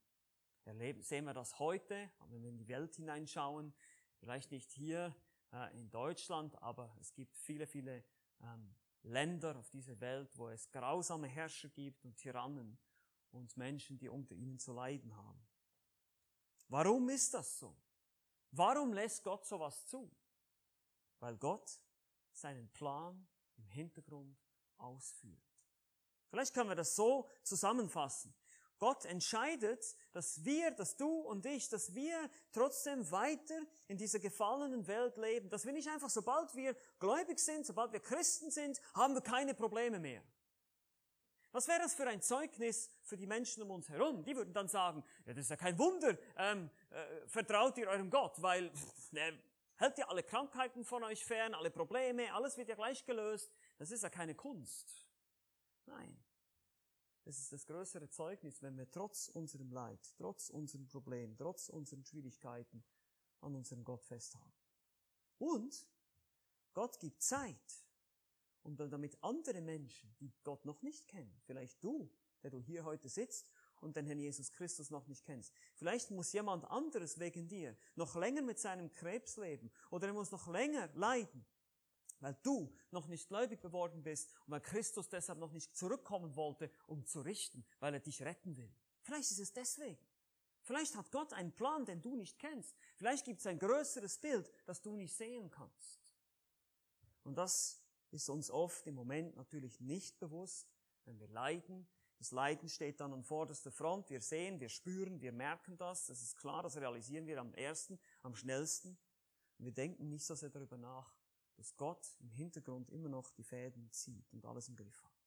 [0.63, 3.73] Erleben, sehen wir das heute, wenn wir in die Welt hineinschauen,
[4.19, 5.15] vielleicht nicht hier
[5.51, 8.03] äh, in Deutschland, aber es gibt viele, viele
[8.41, 12.77] ähm, Länder auf dieser Welt, wo es grausame Herrscher gibt und Tyrannen
[13.31, 15.41] und Menschen, die unter ihnen zu leiden haben.
[16.67, 17.75] Warum ist das so?
[18.51, 20.11] Warum lässt Gott sowas zu?
[21.19, 21.79] Weil Gott
[22.33, 24.37] seinen Plan im Hintergrund
[24.77, 25.41] ausführt.
[26.29, 28.33] Vielleicht können wir das so zusammenfassen.
[28.81, 34.87] Gott entscheidet, dass wir, dass du und ich, dass wir trotzdem weiter in dieser gefallenen
[34.87, 39.13] Welt leben, dass wir nicht einfach, sobald wir gläubig sind, sobald wir Christen sind, haben
[39.13, 40.23] wir keine Probleme mehr.
[41.51, 44.23] Was wäre das für ein Zeugnis für die Menschen um uns herum?
[44.23, 48.09] Die würden dann sagen, ja, das ist ja kein Wunder, ähm, äh, vertraut ihr eurem
[48.09, 48.71] Gott, weil
[49.11, 49.37] ne,
[49.81, 53.51] hält ja alle Krankheiten von euch fern, alle Probleme, alles wird ja gleich gelöst.
[53.77, 55.07] Das ist ja keine Kunst.
[55.87, 56.23] Nein.
[57.25, 62.03] Es ist das größere Zeugnis, wenn wir trotz unserem Leid, trotz unserem Problem, trotz unseren
[62.03, 62.83] Schwierigkeiten
[63.41, 64.53] an unserem Gott festhalten.
[65.37, 65.87] Und
[66.73, 67.85] Gott gibt Zeit,
[68.63, 72.11] um damit andere Menschen, die Gott noch nicht kennen, vielleicht du,
[72.43, 75.53] der du hier heute sitzt und den Herrn Jesus Christus noch nicht kennst.
[75.75, 80.31] Vielleicht muss jemand anderes wegen dir noch länger mit seinem Krebs leben oder er muss
[80.31, 81.45] noch länger leiden
[82.21, 86.71] weil du noch nicht gläubig geworden bist und weil Christus deshalb noch nicht zurückkommen wollte,
[86.87, 88.71] um zu richten, weil er dich retten will.
[89.01, 89.97] Vielleicht ist es deswegen.
[90.61, 92.75] Vielleicht hat Gott einen Plan, den du nicht kennst.
[92.95, 95.99] Vielleicht gibt es ein größeres Bild, das du nicht sehen kannst.
[97.23, 100.71] Und das ist uns oft im Moment natürlich nicht bewusst,
[101.05, 101.87] wenn wir leiden.
[102.21, 104.11] Das Leiden steht dann an vorderster Front.
[104.11, 106.05] Wir sehen, wir spüren, wir merken das.
[106.05, 108.95] Das ist klar, das realisieren wir am ersten, am schnellsten.
[109.57, 111.17] Und wir denken nicht so sehr darüber nach,
[111.55, 115.25] dass Gott im Hintergrund immer noch die Fäden zieht und alles im Griff hat.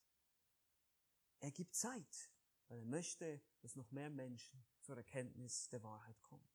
[1.41, 2.31] Er gibt Zeit,
[2.69, 6.49] weil er möchte, dass noch mehr Menschen zur Erkenntnis der Wahrheit kommen.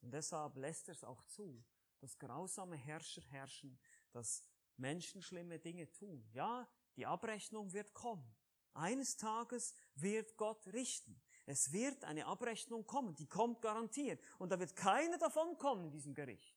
[0.00, 1.60] Und deshalb lässt er es auch zu,
[1.98, 3.80] dass grausame Herrscher herrschen,
[4.12, 4.44] dass
[4.76, 6.24] Menschen schlimme Dinge tun.
[6.30, 8.35] Ja, die Abrechnung wird kommen.
[8.76, 11.20] Eines Tages wird Gott richten.
[11.46, 14.20] Es wird eine Abrechnung kommen, die kommt garantiert.
[14.38, 16.56] Und da wird keiner davon kommen in diesem Gericht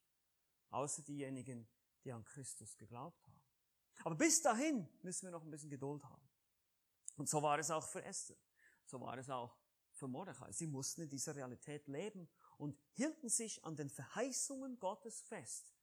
[0.71, 1.67] außer diejenigen,
[2.03, 3.41] die an Christus geglaubt haben.
[4.03, 6.29] Aber bis dahin müssen wir noch ein bisschen Geduld haben.
[7.17, 8.37] Und so war es auch für Esther.
[8.85, 9.57] So war es auch
[9.91, 10.51] für Mordechai.
[10.51, 15.73] Sie mussten in dieser Realität leben und hielten sich an den Verheißungen Gottes fest.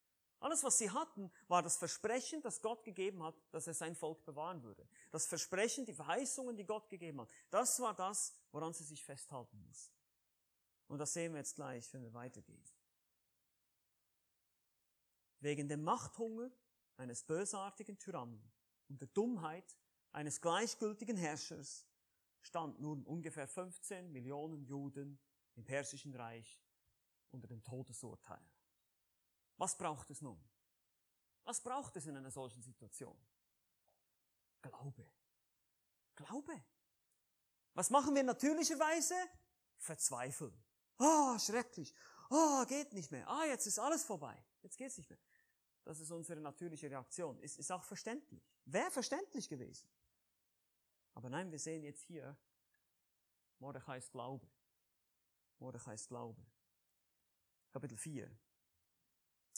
[0.47, 4.25] Alles, was sie hatten, war das Versprechen, das Gott gegeben hat, dass er sein Volk
[4.25, 4.89] bewahren würde.
[5.11, 7.29] Das Versprechen, die Verheißungen, die Gott gegeben hat.
[7.51, 9.95] Das war das, woran sie sich festhalten mussten.
[10.87, 12.63] Und das sehen wir jetzt gleich, wenn wir weitergehen
[15.41, 16.51] wegen dem Machthunger
[16.97, 18.53] eines bösartigen Tyrannen
[18.89, 19.77] und der Dummheit
[20.13, 21.87] eines gleichgültigen Herrschers
[22.41, 25.21] stand nun ungefähr 15 Millionen Juden
[25.55, 26.65] im Persischen Reich
[27.31, 28.45] unter dem Todesurteil.
[29.57, 30.43] Was braucht es nun?
[31.45, 33.17] Was braucht es in einer solchen Situation?
[34.63, 35.07] Glaube.
[36.17, 36.65] Glaube.
[37.75, 39.15] Was machen wir natürlicherweise?
[39.79, 40.65] Verzweifeln.
[40.99, 41.95] Ah, oh, schrecklich.
[42.31, 43.29] Ah, oh, geht nicht mehr.
[43.29, 44.43] Ah, jetzt ist alles vorbei.
[44.63, 45.19] Jetzt geht's nicht mehr.
[45.85, 47.39] Das ist unsere natürliche Reaktion.
[47.39, 48.43] Ist, ist auch verständlich.
[48.65, 49.89] Wäre verständlich gewesen.
[51.15, 52.37] Aber nein, wir sehen jetzt hier
[53.59, 54.51] Mordechais Glaube.
[55.59, 56.45] Mordechais Glaube.
[57.71, 58.37] Kapitel 4.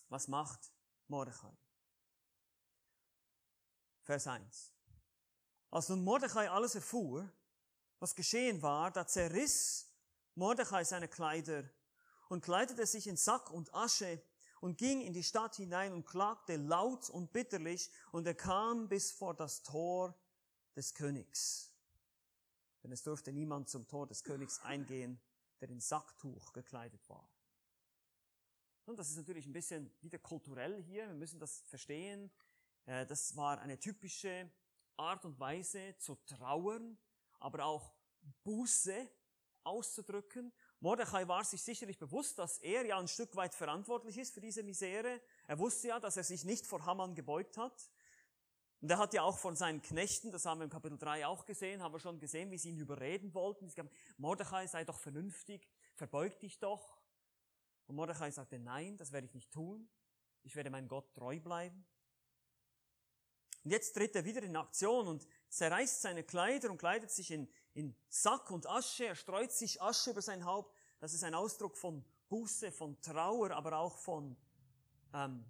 [0.08, 0.72] Was macht
[1.08, 1.56] Mordechai?
[4.02, 4.72] Vers 1.
[5.70, 7.30] Als nun Mordechai alles erfuhr,
[7.98, 9.92] was geschehen war, da zerriss
[10.34, 11.68] Mordechai seine Kleider
[12.28, 14.22] und kleidete sich in Sack und Asche
[14.60, 19.12] und ging in die Stadt hinein und klagte laut und bitterlich und er kam bis
[19.12, 20.18] vor das Tor
[20.74, 21.72] des Königs.
[22.82, 25.20] Denn es durfte niemand zum Tor des Königs eingehen,
[25.60, 27.28] der in Sacktuch gekleidet war.
[28.88, 31.06] Und das ist natürlich ein bisschen wieder kulturell hier.
[31.06, 32.30] Wir müssen das verstehen.
[32.86, 34.50] Äh, das war eine typische
[34.96, 36.96] Art und Weise zu trauern,
[37.38, 37.92] aber auch
[38.44, 39.06] Buße
[39.62, 40.54] auszudrücken.
[40.80, 44.62] Mordechai war sich sicherlich bewusst, dass er ja ein Stück weit verantwortlich ist für diese
[44.62, 45.20] Misere.
[45.46, 47.90] Er wusste ja, dass er sich nicht vor Haman gebeugt hat.
[48.80, 51.44] Und er hat ja auch von seinen Knechten, das haben wir im Kapitel 3 auch
[51.44, 53.68] gesehen, haben wir schon gesehen, wie sie ihn überreden wollten.
[53.68, 56.97] Sie gesagt, Mordechai, sei doch vernünftig, verbeug dich doch.
[57.88, 59.88] Und Mordechai sagte, nein, das werde ich nicht tun.
[60.44, 61.84] Ich werde meinem Gott treu bleiben.
[63.64, 67.48] Und jetzt tritt er wieder in Aktion und zerreißt seine Kleider und kleidet sich in,
[67.74, 69.06] in Sack und Asche.
[69.06, 70.74] Er streut sich Asche über sein Haupt.
[71.00, 74.36] Das ist ein Ausdruck von Buße, von Trauer, aber auch von
[75.14, 75.44] ähm,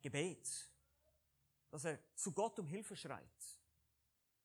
[0.00, 0.48] Gebet.
[1.70, 3.22] Dass er zu Gott um Hilfe schreit.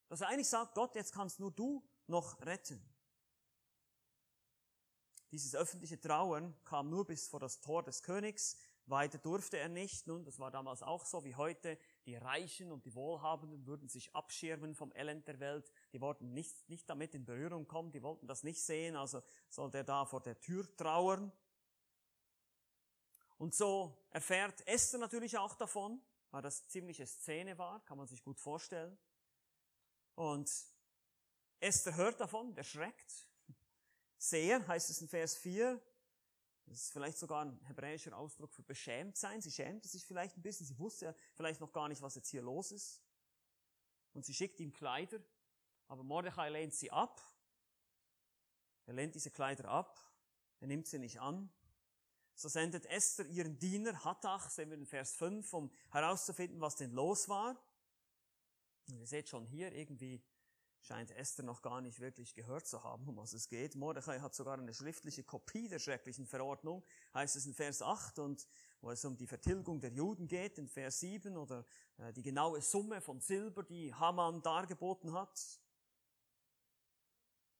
[0.09, 2.81] Dass er eigentlich sagt, Gott, jetzt kannst nur du noch retten.
[5.37, 8.57] Dieses öffentliche Trauern kam nur bis vor das Tor des Königs.
[8.87, 10.07] Weiter durfte er nicht.
[10.07, 11.77] Nun, das war damals auch so wie heute.
[12.07, 15.71] Die Reichen und die Wohlhabenden würden sich abschirmen vom Elend der Welt.
[15.93, 17.91] Die wollten nicht, nicht damit in Berührung kommen.
[17.91, 18.95] Die wollten das nicht sehen.
[18.95, 21.31] Also sollte er da vor der Tür trauern.
[23.37, 28.23] Und so erfährt Esther natürlich auch davon, weil das ziemliche Szene war, kann man sich
[28.23, 28.97] gut vorstellen.
[30.15, 30.51] Und
[31.59, 33.26] Esther hört davon, erschreckt.
[34.17, 35.81] Sehr heißt es in Vers 4.
[36.65, 39.41] Das ist vielleicht sogar ein hebräischer Ausdruck für beschämt sein.
[39.41, 40.65] Sie schämte sich vielleicht ein bisschen.
[40.65, 43.01] Sie wusste ja vielleicht noch gar nicht, was jetzt hier los ist.
[44.13, 45.19] Und sie schickt ihm Kleider.
[45.87, 47.21] Aber Mordechai lehnt sie ab.
[48.85, 49.97] Er lehnt diese Kleider ab.
[50.59, 51.49] Er nimmt sie nicht an.
[52.33, 56.91] So sendet Esther ihren Diener Hattach, sehen wir in Vers 5, um herauszufinden, was denn
[56.91, 57.59] los war.
[58.87, 60.23] Und ihr seht schon hier, irgendwie
[60.81, 63.75] scheint Esther noch gar nicht wirklich gehört zu haben, um was es geht.
[63.75, 68.47] Mordechai hat sogar eine schriftliche Kopie der schrecklichen Verordnung, heißt es in Vers 8, und
[68.81, 71.65] wo es um die Vertilgung der Juden geht, in Vers 7, oder
[71.97, 75.59] äh, die genaue Summe von Silber, die Haman dargeboten hat.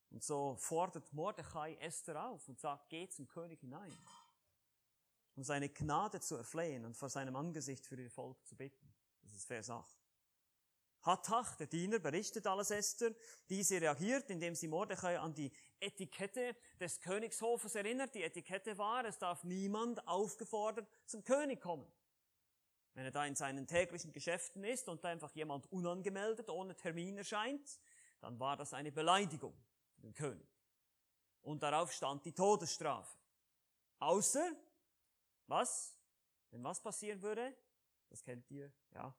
[0.09, 3.95] Und so fordert Mordechai Esther auf und sagt, geh zum König hinein,
[5.35, 8.93] um seine Gnade zu erflehen und vor seinem Angesicht für ihr Volk zu bitten.
[9.21, 10.06] Das ist Vers 8.
[11.01, 13.13] Hattach, der Diener, berichtet alles Esther.
[13.49, 18.15] Diese reagiert, indem sie Mordechai an die Etikette des Königshofes erinnert.
[18.15, 21.87] Die Etikette war, es darf niemand aufgefordert zum König kommen.
[22.93, 27.17] Wenn er da in seinen täglichen Geschäften ist und da einfach jemand unangemeldet, ohne Termin
[27.17, 27.79] erscheint,
[28.19, 29.53] dann war das eine Beleidigung
[29.93, 30.47] für den König.
[31.43, 33.17] Und darauf stand die Todesstrafe.
[33.99, 34.51] Außer,
[35.45, 35.95] was?
[36.49, 37.55] Wenn was passieren würde?
[38.09, 39.13] Das kennt ihr, ja,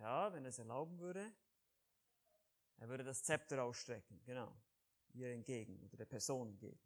[0.00, 1.30] Ja, wenn er es erlauben würde.
[2.78, 4.50] Er würde das Zepter ausstrecken, genau.
[5.12, 6.80] Ihr entgegen, oder der Person entgegen.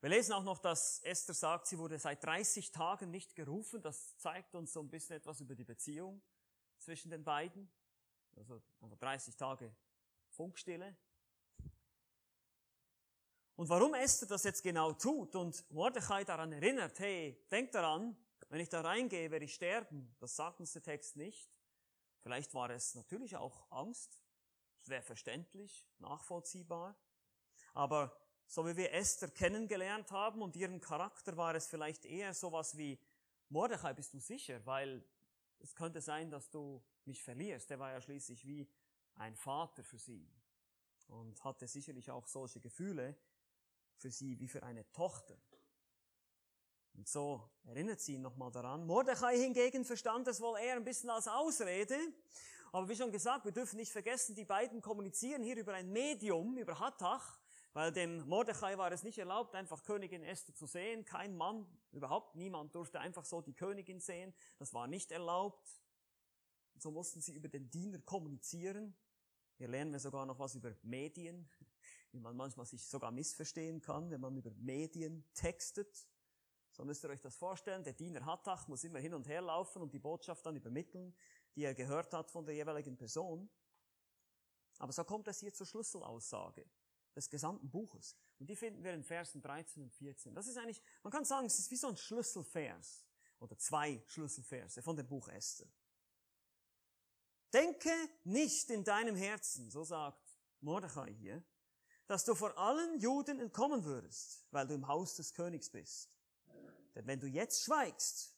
[0.00, 3.80] Wir lesen auch noch, dass Esther sagt, sie wurde seit 30 Tagen nicht gerufen.
[3.80, 6.20] Das zeigt uns so ein bisschen etwas über die Beziehung
[6.78, 7.70] zwischen den beiden.
[8.36, 9.74] Also 30 Tage
[10.28, 10.94] Funkstille.
[13.54, 18.14] Und warum Esther das jetzt genau tut und Mordechai daran erinnert, hey, denk daran,
[18.48, 20.14] wenn ich da reingehe, werde ich sterben.
[20.18, 21.50] Das sagt uns der Text nicht.
[22.20, 24.20] Vielleicht war es natürlich auch Angst.
[24.80, 26.96] Das wäre verständlich, nachvollziehbar.
[27.74, 28.16] Aber
[28.46, 32.98] so wie wir Esther kennengelernt haben und ihren Charakter war es vielleicht eher sowas wie,
[33.48, 34.64] Mordechai, bist du sicher?
[34.64, 35.04] Weil
[35.58, 37.70] es könnte sein, dass du mich verlierst.
[37.70, 38.68] Der war ja schließlich wie
[39.14, 40.30] ein Vater für sie
[41.08, 43.16] und hatte sicherlich auch solche Gefühle
[43.96, 45.36] für sie wie für eine Tochter.
[46.96, 48.86] Und so erinnert sie ihn nochmal daran.
[48.86, 51.96] Mordechai hingegen verstand es wohl eher ein bisschen als Ausrede.
[52.72, 56.56] Aber wie schon gesagt, wir dürfen nicht vergessen, die beiden kommunizieren hier über ein Medium,
[56.56, 57.38] über Hattach,
[57.74, 61.04] weil dem Mordechai war es nicht erlaubt, einfach Königin Esther zu sehen.
[61.04, 64.34] Kein Mann, überhaupt niemand durfte einfach so die Königin sehen.
[64.58, 65.68] Das war nicht erlaubt.
[66.74, 68.96] Und so mussten sie über den Diener kommunizieren.
[69.58, 71.48] Hier lernen wir sogar noch was über Medien,
[72.12, 76.06] wie man manchmal sich sogar missverstehen kann, wenn man über Medien textet.
[76.76, 77.82] So müsst ihr euch das vorstellen.
[77.84, 81.16] Der Diener Hattach muss immer hin und her laufen und die Botschaft dann übermitteln,
[81.54, 83.48] die er gehört hat von der jeweiligen Person.
[84.76, 86.66] Aber so kommt es hier zur Schlüsselaussage
[87.14, 88.14] des gesamten Buches.
[88.38, 90.34] Und die finden wir in Versen 13 und 14.
[90.34, 93.06] Das ist eigentlich, man kann sagen, es ist wie so ein Schlüsselvers
[93.38, 95.68] oder zwei Schlüsselverse von dem Buch Esther.
[97.54, 97.90] Denke
[98.24, 101.42] nicht in deinem Herzen, so sagt Mordechai hier,
[102.06, 106.15] dass du vor allen Juden entkommen würdest, weil du im Haus des Königs bist.
[106.96, 108.34] Denn wenn du jetzt schweigst,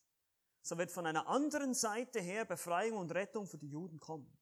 [0.63, 4.37] so wird von einer anderen Seite her Befreiung und Rettung für die Juden kommen.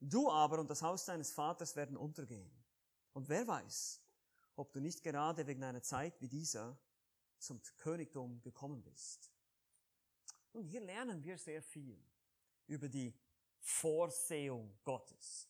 [0.00, 2.64] Du aber und das Haus deines Vaters werden untergehen.
[3.12, 4.00] Und wer weiß,
[4.56, 6.78] ob du nicht gerade wegen einer Zeit wie dieser
[7.38, 9.30] zum Königtum gekommen bist.
[10.52, 12.00] Und hier lernen wir sehr viel
[12.66, 13.18] über die
[13.58, 15.48] Vorsehung Gottes.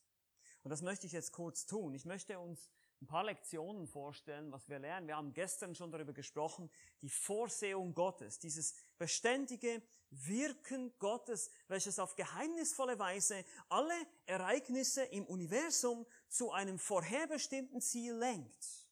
[0.62, 1.94] Und das möchte ich jetzt kurz tun.
[1.94, 2.70] Ich möchte uns
[3.00, 5.06] ein paar Lektionen vorstellen, was wir lernen.
[5.06, 6.70] Wir haben gestern schon darüber gesprochen,
[7.02, 13.94] die Vorsehung Gottes, dieses beständige Wirken Gottes, welches auf geheimnisvolle Weise alle
[14.26, 18.84] Ereignisse im Universum zu einem vorherbestimmten Ziel lenkt.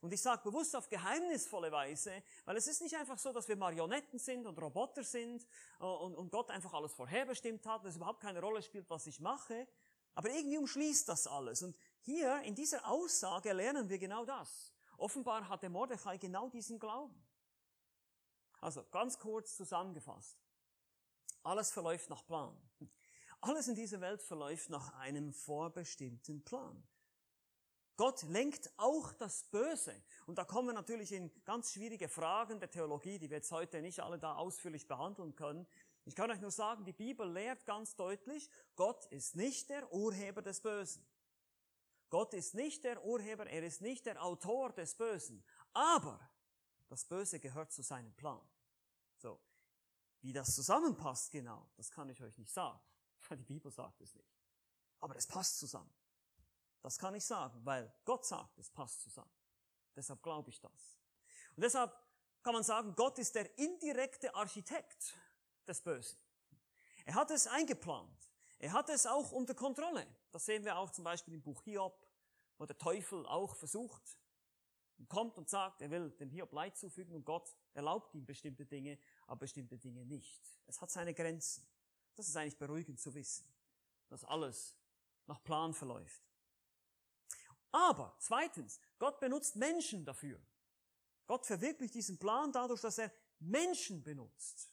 [0.00, 3.56] Und ich sage bewusst auf geheimnisvolle Weise, weil es ist nicht einfach so, dass wir
[3.56, 5.44] Marionetten sind und Roboter sind
[5.80, 9.06] äh, und, und Gott einfach alles vorherbestimmt hat, dass es überhaupt keine Rolle spielt, was
[9.08, 9.66] ich mache.
[10.14, 11.62] Aber irgendwie umschließt das alles.
[11.62, 11.76] Und
[12.08, 14.72] hier in dieser Aussage lernen wir genau das.
[14.96, 17.22] Offenbar hatte Mordechai genau diesen Glauben.
[18.62, 20.38] Also ganz kurz zusammengefasst.
[21.42, 22.56] Alles verläuft nach Plan.
[23.42, 26.82] Alles in dieser Welt verläuft nach einem vorbestimmten Plan.
[27.98, 29.94] Gott lenkt auch das Böse.
[30.26, 33.82] Und da kommen wir natürlich in ganz schwierige Fragen der Theologie, die wir jetzt heute
[33.82, 35.66] nicht alle da ausführlich behandeln können.
[36.06, 40.40] Ich kann euch nur sagen, die Bibel lehrt ganz deutlich, Gott ist nicht der Urheber
[40.40, 41.04] des Bösen.
[42.10, 45.44] Gott ist nicht der Urheber, er ist nicht der Autor des Bösen.
[45.72, 46.18] Aber
[46.88, 48.40] das Böse gehört zu seinem Plan.
[49.16, 49.40] So.
[50.20, 52.80] Wie das zusammenpasst genau, das kann ich euch nicht sagen.
[53.30, 54.34] Die Bibel sagt es nicht.
[55.00, 55.92] Aber es passt zusammen.
[56.82, 59.30] Das kann ich sagen, weil Gott sagt, es passt zusammen.
[59.94, 60.98] Deshalb glaube ich das.
[61.56, 61.92] Und deshalb
[62.42, 65.18] kann man sagen, Gott ist der indirekte Architekt
[65.66, 66.18] des Bösen.
[67.04, 68.17] Er hat es eingeplant.
[68.58, 70.06] Er hat es auch unter Kontrolle.
[70.32, 72.06] Das sehen wir auch zum Beispiel im Buch Hiob,
[72.58, 74.18] wo der Teufel auch versucht
[74.98, 78.66] und kommt und sagt, er will dem Hiob Leid zufügen und Gott erlaubt ihm bestimmte
[78.66, 80.42] Dinge, aber bestimmte Dinge nicht.
[80.66, 81.66] Es hat seine Grenzen.
[82.16, 83.46] Das ist eigentlich beruhigend zu wissen,
[84.08, 84.76] dass alles
[85.26, 86.22] nach Plan verläuft.
[87.70, 90.40] Aber zweitens, Gott benutzt Menschen dafür.
[91.26, 94.72] Gott verwirklicht diesen Plan dadurch, dass er Menschen benutzt.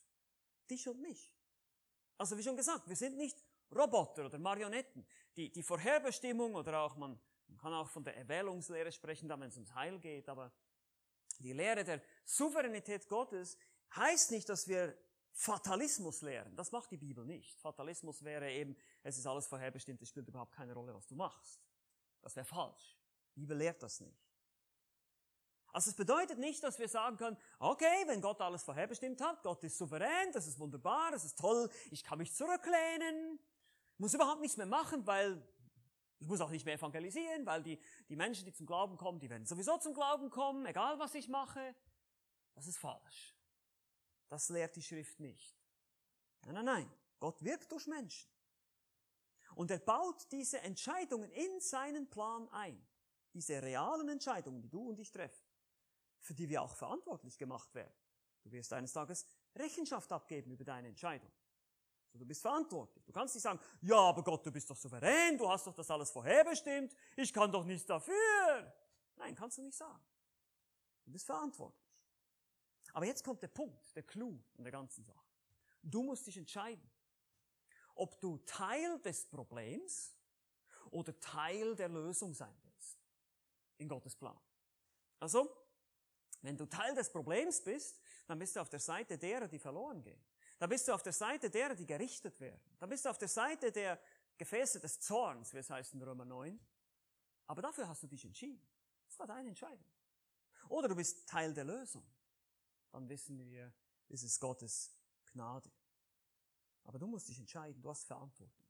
[0.69, 1.31] Dich und mich.
[2.17, 5.05] Also wie schon gesagt, wir sind nicht Roboter oder Marionetten.
[5.35, 9.55] Die, die Vorherbestimmung oder auch man, man kann auch von der Erwählungslehre sprechen, wenn es
[9.55, 10.51] ums Heil geht, aber
[11.39, 13.57] die Lehre der Souveränität Gottes
[13.95, 14.97] heißt nicht, dass wir
[15.31, 16.55] Fatalismus lehren.
[16.55, 17.59] Das macht die Bibel nicht.
[17.59, 21.59] Fatalismus wäre eben, es ist alles vorherbestimmt, es spielt überhaupt keine Rolle, was du machst.
[22.21, 22.97] Das wäre falsch.
[23.35, 24.25] Die Bibel lehrt das nicht.
[25.75, 29.61] Also es bedeutet nicht, dass wir sagen können, okay, wenn Gott alles vorherbestimmt hat, Gott
[29.65, 33.37] ist souverän, das ist wunderbar, das ist toll, ich kann mich zurücklehnen,
[33.97, 35.41] muss überhaupt nichts mehr machen, weil
[36.19, 37.79] ich muss auch nicht mehr evangelisieren, weil die,
[38.09, 41.27] die Menschen, die zum Glauben kommen, die werden sowieso zum Glauben kommen, egal was ich
[41.27, 41.75] mache.
[42.53, 43.35] Das ist falsch.
[44.29, 45.57] Das lehrt die Schrift nicht.
[46.45, 46.93] Nein, nein, nein.
[47.19, 48.29] Gott wirkt durch Menschen.
[49.55, 52.85] Und er baut diese Entscheidungen in seinen Plan ein.
[53.33, 55.45] Diese realen Entscheidungen, die du und ich treffen,
[56.19, 57.93] für die wir auch verantwortlich gemacht werden.
[58.43, 59.25] Du wirst eines Tages
[59.55, 61.31] Rechenschaft abgeben über deine Entscheidung.
[62.17, 63.03] Du bist verantwortlich.
[63.05, 65.89] Du kannst nicht sagen, ja, aber Gott, du bist doch souverän, du hast doch das
[65.89, 68.73] alles vorherbestimmt, ich kann doch nichts dafür.
[69.15, 70.03] Nein, kannst du nicht sagen.
[71.05, 71.85] Du bist verantwortlich.
[72.93, 75.25] Aber jetzt kommt der Punkt, der Clou in der ganzen Sache.
[75.81, 76.89] Du musst dich entscheiden
[77.95, 80.13] ob du Teil des Problems
[80.91, 82.99] oder Teil der Lösung sein willst.
[83.77, 84.37] In Gottes Plan.
[85.19, 85.49] Also,
[86.41, 90.03] wenn du Teil des Problems bist, dann bist du auf der Seite derer, die verloren
[90.03, 90.23] gehen.
[90.57, 92.61] Dann bist du auf der Seite derer, die gerichtet werden.
[92.79, 93.99] Dann bist du auf der Seite der
[94.37, 96.59] Gefäße des Zorns, wie es heißt in Römer 9.
[97.47, 98.65] Aber dafür hast du dich entschieden.
[99.07, 99.85] Das war deine Entscheidung.
[100.69, 102.05] Oder du bist Teil der Lösung.
[102.91, 103.73] dann wissen wir,
[104.07, 104.95] ist es Gottes
[105.31, 105.71] Gnade.
[106.83, 108.65] Aber du musst dich entscheiden, du hast Verantwortung.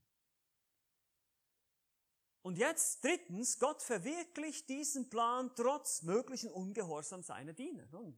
[2.42, 7.88] Und jetzt drittens, Gott verwirklicht diesen Plan trotz möglichen Ungehorsam seiner Diener.
[7.88, 8.16] Nun,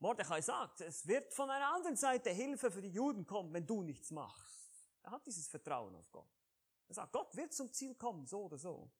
[0.00, 3.82] Mordechai sagt, es wird von einer anderen Seite Hilfe für die Juden kommen, wenn du
[3.82, 4.88] nichts machst.
[5.02, 6.30] Er hat dieses Vertrauen auf Gott.
[6.88, 8.90] Er sagt, Gott wird zum Ziel kommen, so oder so.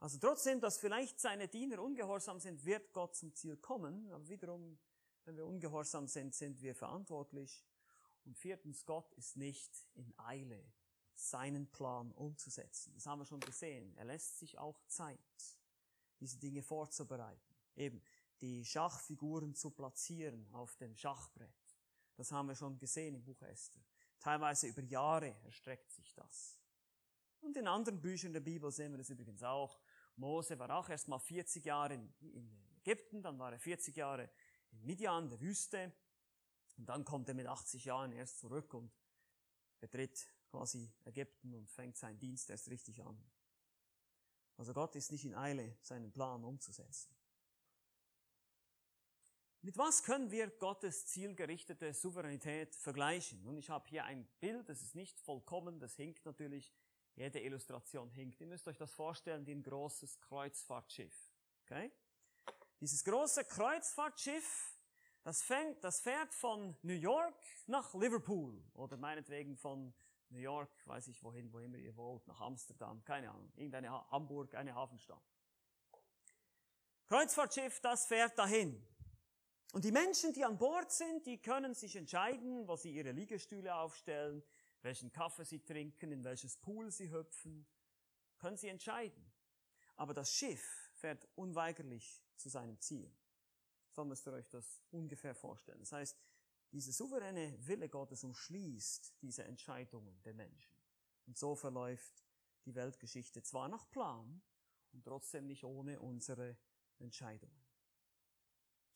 [0.00, 4.10] Also trotzdem, dass vielleicht seine Diener ungehorsam sind, wird Gott zum Ziel kommen.
[4.12, 4.78] Aber wiederum,
[5.24, 7.64] wenn wir ungehorsam sind, sind wir verantwortlich.
[8.24, 10.62] Und viertens, Gott ist nicht in Eile
[11.14, 12.92] seinen Plan umzusetzen.
[12.94, 13.96] Das haben wir schon gesehen.
[13.96, 15.18] Er lässt sich auch Zeit,
[16.20, 17.56] diese Dinge vorzubereiten.
[17.74, 18.00] Eben
[18.40, 21.52] die Schachfiguren zu platzieren auf dem Schachbrett.
[22.16, 23.82] Das haben wir schon gesehen im Buch Esther.
[24.18, 26.58] Teilweise über Jahre erstreckt sich das.
[27.40, 29.78] Und in anderen Büchern der Bibel sehen wir das übrigens auch.
[30.16, 32.12] Mose war auch erst mal 40 Jahre in,
[32.78, 34.30] Ägypten, dann war er 40 Jahre
[34.72, 35.92] in Midian, der Wüste.
[36.76, 38.90] Und dann kommt er mit 80 Jahren erst zurück und
[39.80, 43.22] betritt quasi Ägypten und fängt seinen Dienst erst richtig an.
[44.56, 47.17] Also Gott ist nicht in Eile, seinen Plan umzusetzen.
[49.68, 53.42] Mit was können wir Gottes zielgerichtete Souveränität vergleichen?
[53.44, 56.72] Nun, ich habe hier ein Bild, das ist nicht vollkommen, das hinkt natürlich,
[57.16, 58.40] jede Illustration hinkt.
[58.40, 61.14] Ihr müsst euch das vorstellen wie ein großes Kreuzfahrtschiff.
[61.64, 61.92] Okay?
[62.80, 64.74] Dieses große Kreuzfahrtschiff,
[65.22, 69.92] das, fängt, das fährt von New York nach Liverpool oder meinetwegen von
[70.30, 74.08] New York, weiß ich wohin, wo immer ihr wollt, nach Amsterdam, keine Ahnung, irgendeine ha
[74.10, 75.28] Hamburg, eine Hafenstadt.
[77.06, 78.82] Kreuzfahrtschiff, das fährt dahin.
[79.72, 83.74] Und die Menschen, die an Bord sind, die können sich entscheiden, wo sie ihre Liegestühle
[83.74, 84.42] aufstellen,
[84.82, 87.66] welchen Kaffee sie trinken, in welches Pool sie hüpfen,
[88.38, 89.30] können sie entscheiden.
[89.96, 93.12] Aber das Schiff fährt unweigerlich zu seinem Ziel.
[93.90, 95.80] So müsst ihr euch das ungefähr vorstellen.
[95.80, 96.16] Das heißt,
[96.72, 100.72] diese souveräne Wille Gottes umschließt diese Entscheidungen der Menschen.
[101.26, 102.24] Und so verläuft
[102.64, 104.40] die Weltgeschichte zwar nach Plan
[104.92, 106.56] und trotzdem nicht ohne unsere
[106.98, 107.67] Entscheidungen.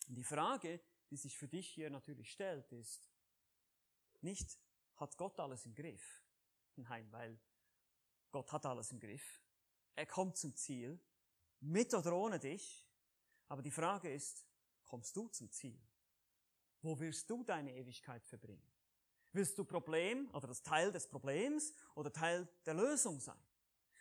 [0.09, 0.81] Die Frage,
[1.11, 3.09] die sich für dich hier natürlich stellt, ist
[4.21, 4.59] nicht,
[4.97, 6.23] hat Gott alles im Griff?
[6.77, 7.39] Nein, weil
[8.31, 9.43] Gott hat alles im Griff.
[9.95, 11.01] Er kommt zum Ziel,
[11.63, 12.89] mit oder ohne dich.
[13.49, 14.47] Aber die Frage ist,
[14.85, 15.81] kommst du zum Ziel?
[16.81, 18.67] Wo wirst du deine Ewigkeit verbringen?
[19.33, 23.39] Willst du Problem oder das Teil des Problems oder Teil der Lösung sein?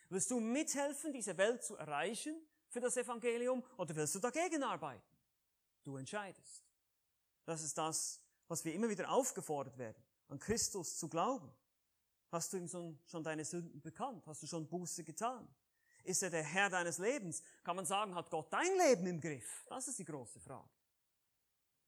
[0.09, 2.35] Willst du mithelfen, diese Welt zu erreichen
[2.67, 5.10] für das Evangelium oder willst du dagegen arbeiten?
[5.83, 6.63] Du entscheidest.
[7.45, 11.51] Das ist das, was wir immer wieder aufgefordert werden, an Christus zu glauben.
[12.31, 14.25] Hast du ihm schon deine Sünden bekannt?
[14.25, 15.47] Hast du schon Buße getan?
[16.03, 17.43] Ist er der Herr deines Lebens?
[17.63, 19.65] Kann man sagen, hat Gott dein Leben im Griff?
[19.69, 20.69] Das ist die große Frage.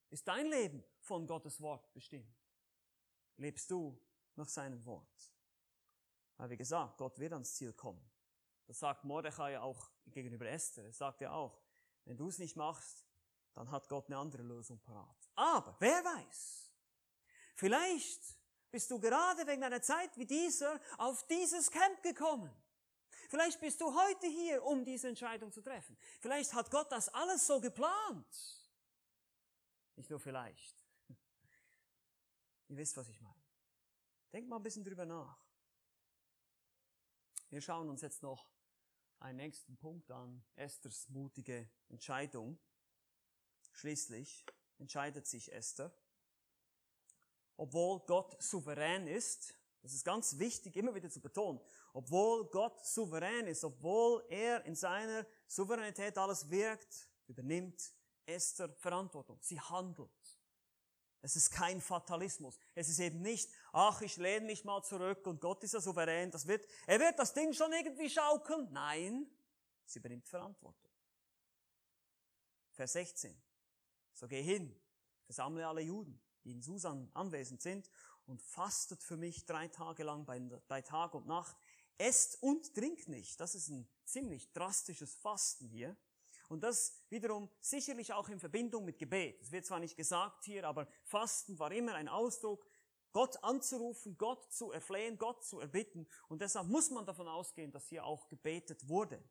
[0.09, 2.35] Ist dein Leben von Gottes Wort bestimmt?
[3.37, 3.99] Lebst du
[4.35, 5.33] nach seinem Wort?
[6.37, 8.03] Aber wie gesagt, Gott wird ans Ziel kommen.
[8.67, 10.85] Das sagt Mordechai auch gegenüber Esther.
[10.85, 11.59] Er sagt ja auch,
[12.05, 13.05] wenn du es nicht machst,
[13.53, 15.29] dann hat Gott eine andere Lösung parat.
[15.35, 16.71] Aber wer weiß,
[17.55, 18.21] vielleicht
[18.71, 22.51] bist du gerade wegen einer Zeit wie dieser auf dieses Camp gekommen.
[23.29, 25.97] Vielleicht bist du heute hier, um diese Entscheidung zu treffen.
[26.19, 28.63] Vielleicht hat Gott das alles so geplant.
[29.95, 30.75] Nicht nur vielleicht.
[32.67, 33.43] Ihr wisst, was ich meine.
[34.31, 35.43] Denkt mal ein bisschen drüber nach.
[37.49, 38.47] Wir schauen uns jetzt noch
[39.19, 40.43] einen nächsten Punkt an.
[40.55, 42.59] Esthers mutige Entscheidung.
[43.73, 44.45] Schließlich
[44.77, 45.91] entscheidet sich Esther.
[47.57, 51.59] Obwohl Gott souverän ist, das ist ganz wichtig immer wieder zu betonen,
[51.91, 57.93] obwohl Gott souverän ist, obwohl er in seiner Souveränität alles wirkt, übernimmt
[58.25, 59.37] Esther Verantwortung.
[59.41, 60.09] Sie handelt.
[61.21, 62.57] Es ist kein Fatalismus.
[62.75, 66.31] Es ist eben nicht, ach, ich lehne mich mal zurück und Gott ist ja souverän.
[66.31, 68.67] Das wird, er wird das Ding schon irgendwie schaukeln.
[68.71, 69.29] Nein,
[69.85, 70.91] sie übernimmt Verantwortung.
[72.71, 73.41] Vers 16.
[74.13, 74.75] So geh hin,
[75.25, 77.89] versammle alle Juden, die in Susan anwesend sind
[78.25, 81.57] und fastet für mich drei Tage lang bei, bei Tag und Nacht.
[81.97, 83.39] Esst und trinkt nicht.
[83.39, 85.95] Das ist ein ziemlich drastisches Fasten hier.
[86.49, 89.41] Und das wiederum sicherlich auch in Verbindung mit Gebet.
[89.41, 92.65] Es wird zwar nicht gesagt hier, aber Fasten war immer ein Ausdruck,
[93.11, 96.07] Gott anzurufen, Gott zu erflehen, Gott zu erbitten.
[96.27, 99.23] Und deshalb muss man davon ausgehen, dass hier auch gebetet wurde.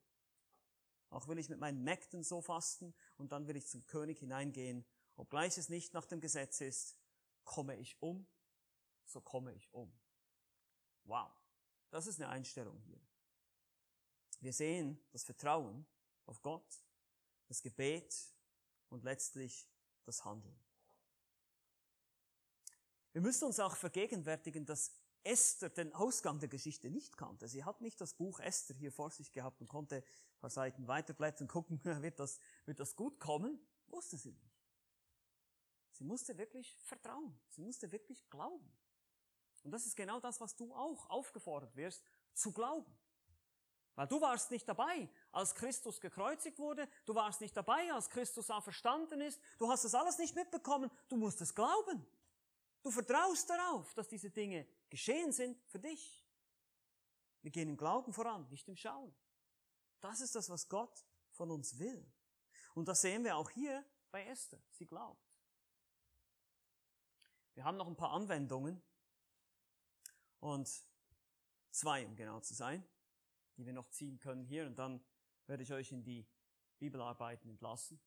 [1.13, 4.85] Auch will ich mit meinen Mägden so fasten und dann will ich zum König hineingehen.
[5.17, 6.97] Obgleich es nicht nach dem Gesetz ist,
[7.45, 8.27] komme ich um,
[9.05, 9.93] so komme ich um.
[11.05, 11.31] Wow.
[11.91, 13.01] Das ist eine Einstellung hier.
[14.41, 15.87] Wir sehen das Vertrauen
[16.25, 16.83] auf Gott
[17.49, 18.17] das Gebet
[18.89, 19.69] und letztlich
[20.05, 20.59] das Handeln.
[23.13, 24.95] Wir müssen uns auch vergegenwärtigen, dass
[25.25, 27.49] Esther den Ausgang der Geschichte nicht kannte.
[27.49, 30.89] Sie hat nicht das Buch Esther hier vor sich gehabt und konnte ein paar Seiten
[30.89, 33.61] weiterblättern, gucken, wird das, wird das gut kommen?
[33.89, 34.53] Wusste sie nicht.
[35.93, 37.39] Sie musste wirklich vertrauen.
[37.51, 38.73] Sie musste wirklich glauben.
[39.63, 42.03] Und das ist genau das, was du auch aufgefordert wirst,
[42.35, 42.93] zu glauben.
[43.95, 48.51] Weil du warst nicht dabei, als Christus gekreuzigt wurde, du warst nicht dabei, als Christus
[48.51, 52.05] auferstanden ist, du hast das alles nicht mitbekommen, du musst es glauben.
[52.83, 56.23] Du vertraust darauf, dass diese Dinge geschehen sind für dich.
[57.41, 59.17] Wir gehen im Glauben voran, nicht im Schauen.
[60.01, 62.13] Das ist das, was Gott von uns will.
[62.75, 64.63] Und das sehen wir auch hier bei Esther.
[64.71, 65.27] Sie glaubt.
[67.55, 68.83] Wir haben noch ein paar Anwendungen
[70.41, 70.71] und
[71.71, 72.87] zwei, um genau zu sein,
[73.57, 75.03] die wir noch ziehen können hier und dann
[75.47, 76.29] werde ich euch in die
[76.79, 77.99] Bibelarbeiten entlassen.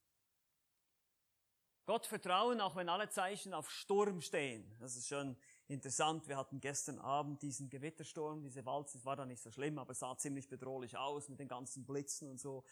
[1.86, 4.77] Gott vertrauen, auch wenn alle Zeichen auf Sturm stehen.
[4.79, 5.36] Das ist schon
[5.68, 6.28] interessant.
[6.28, 8.97] Wir hatten gestern Abend diesen Gewittersturm, diese Walze.
[8.97, 12.30] Es war da nicht so schlimm, aber sah ziemlich bedrohlich aus mit den ganzen Blitzen
[12.30, 12.63] und so.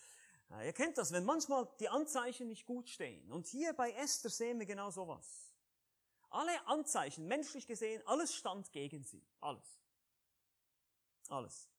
[0.64, 3.32] Ihr kennt das, wenn manchmal die Anzeichen nicht gut stehen.
[3.32, 5.52] Und hier bei Esther sehen wir genau sowas.
[6.30, 9.26] Alle Anzeichen, menschlich gesehen, alles stand gegen sie.
[9.40, 9.80] Alles.
[11.30, 11.70] Alles.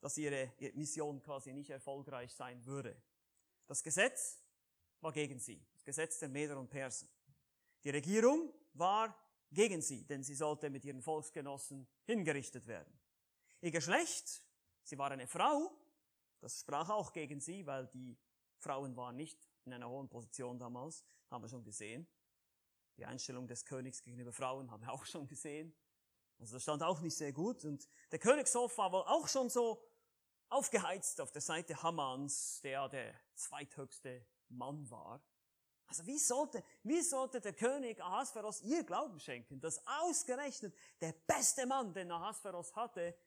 [0.00, 3.00] Dass ihre Mission quasi nicht erfolgreich sein würde.
[3.66, 4.42] Das Gesetz
[5.00, 5.64] war gegen sie.
[5.84, 7.08] Gesetz der Meder und Persen.
[7.84, 9.14] Die Regierung war
[9.50, 12.92] gegen sie, denn sie sollte mit ihren Volksgenossen hingerichtet werden.
[13.60, 14.42] Ihr Geschlecht,
[14.82, 15.70] sie war eine Frau,
[16.40, 18.18] das sprach auch gegen sie, weil die
[18.58, 22.06] Frauen waren nicht in einer hohen Position damals, haben wir schon gesehen.
[22.96, 25.74] Die Einstellung des Königs gegenüber Frauen haben wir auch schon gesehen.
[26.38, 27.64] Also das stand auch nicht sehr gut.
[27.64, 29.82] Und der Königshof war wohl auch schon so
[30.48, 35.22] aufgeheizt auf der Seite Hammans, der der zweithöchste Mann war.
[35.90, 41.66] Also wie sollte, wie sollte der König Ahasveros ihr Glauben schenken, dass ausgerechnet der beste
[41.66, 43.18] Mann, den Ahasveros hatte,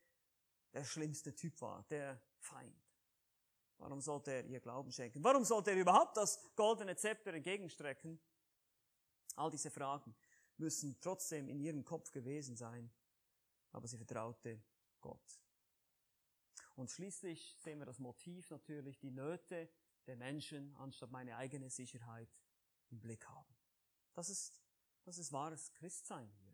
[0.71, 2.81] der schlimmste Typ war, der Feind?
[3.79, 5.21] Warum sollte er ihr Glauben schenken?
[5.21, 8.17] Warum sollte er überhaupt das goldene Zepter entgegenstrecken?
[9.35, 10.15] All diese Fragen
[10.55, 12.89] müssen trotzdem in ihrem Kopf gewesen sein,
[13.73, 14.63] aber sie vertraute
[15.01, 15.41] Gott.
[16.75, 19.69] Und schließlich sehen wir das Motiv natürlich, die Nöte
[20.07, 22.29] der Menschen anstatt meine eigene Sicherheit
[22.93, 23.55] im Blick haben.
[24.13, 24.61] Das ist,
[25.03, 26.53] das ist wahres Christsein hier.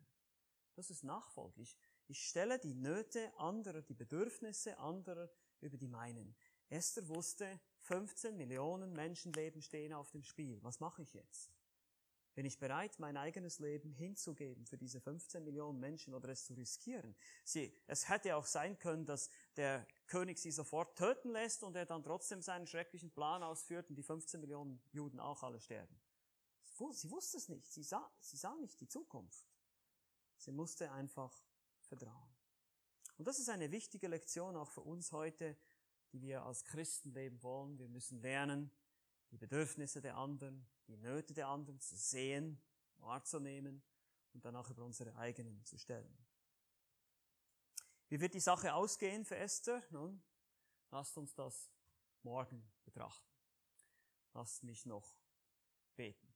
[0.75, 1.61] Das ist Nachfolge.
[1.61, 1.77] Ich,
[2.07, 5.29] ich stelle die Nöte anderer, die Bedürfnisse anderer
[5.59, 6.35] über die meinen.
[6.69, 10.63] Esther wusste, 15 Millionen Menschenleben stehen auf dem Spiel.
[10.63, 11.51] Was mache ich jetzt?
[12.35, 16.53] Bin ich bereit, mein eigenes Leben hinzugeben für diese 15 Millionen Menschen oder es zu
[16.53, 17.13] riskieren?
[17.43, 21.85] Sie, es hätte auch sein können, dass der König sie sofort töten lässt und er
[21.85, 25.99] dann trotzdem seinen schrecklichen Plan ausführt und die 15 Millionen Juden auch alle sterben.
[26.91, 27.71] Sie wusste es nicht.
[27.71, 29.45] Sie sah, sie sah nicht die Zukunft.
[30.37, 31.43] Sie musste einfach
[31.81, 32.35] vertrauen.
[33.17, 35.57] Und das ist eine wichtige Lektion auch für uns heute,
[36.13, 37.77] die wir als Christen leben wollen.
[37.77, 38.71] Wir müssen lernen,
[39.31, 42.61] die Bedürfnisse der anderen, die Nöte der anderen zu sehen,
[42.97, 43.83] wahrzunehmen
[44.33, 46.17] und dann auch über unsere eigenen zu stellen.
[48.07, 49.83] Wie wird die Sache ausgehen für Esther?
[49.91, 50.23] Nun,
[50.89, 51.69] lasst uns das
[52.23, 53.29] morgen betrachten.
[54.33, 55.13] Lasst mich noch
[55.95, 56.28] beten.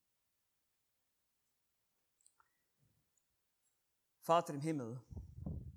[4.24, 5.02] Vater im Himmel,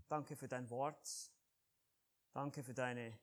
[0.07, 1.33] danke für dein Wort.
[2.31, 3.19] Danke für deine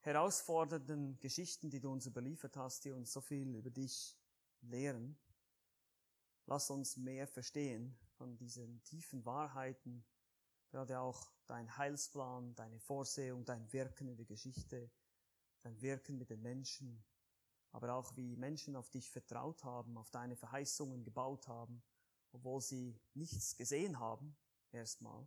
[0.00, 4.18] herausfordernden Geschichten, die du uns überliefert hast, die uns so viel über dich
[4.62, 5.16] lehren.
[6.46, 10.04] Lass uns mehr verstehen von diesen tiefen Wahrheiten,
[10.68, 14.90] gerade auch dein Heilsplan, deine Vorsehung, dein Wirken in der Geschichte,
[15.60, 17.04] dein Wirken mit den Menschen,
[17.70, 21.84] aber auch wie Menschen auf dich vertraut haben, auf deine Verheißungen gebaut haben
[22.34, 24.36] obwohl sie nichts gesehen haben,
[24.72, 25.26] erstmal.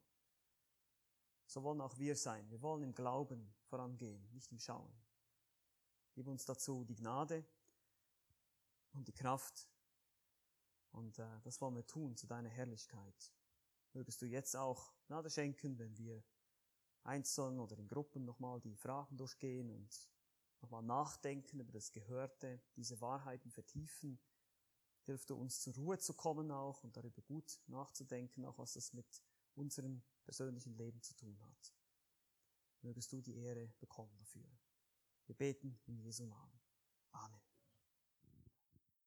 [1.45, 2.49] So wollen auch wir sein.
[2.49, 4.93] Wir wollen im Glauben vorangehen, nicht im Schauen.
[6.13, 7.45] Gib uns dazu die Gnade
[8.91, 9.69] und die Kraft.
[10.91, 13.31] Und äh, das wollen wir tun zu deiner Herrlichkeit.
[13.93, 16.21] Mögest du jetzt auch Gnade schenken, wenn wir
[17.03, 20.09] einzeln oder in Gruppen nochmal die Fragen durchgehen und
[20.59, 24.19] nochmal nachdenken über das Gehörte, diese Wahrheiten vertiefen
[25.07, 28.91] Hilf du uns zur Ruhe zu kommen auch und darüber gut nachzudenken, auch was das
[28.91, 29.23] mit
[29.55, 31.73] unserem persönlichen Leben zu tun hat.
[32.81, 34.45] Mögest du die Ehre bekommen dafür.
[35.25, 36.59] Wir beten in Jesu Namen.
[37.11, 37.46] Amen.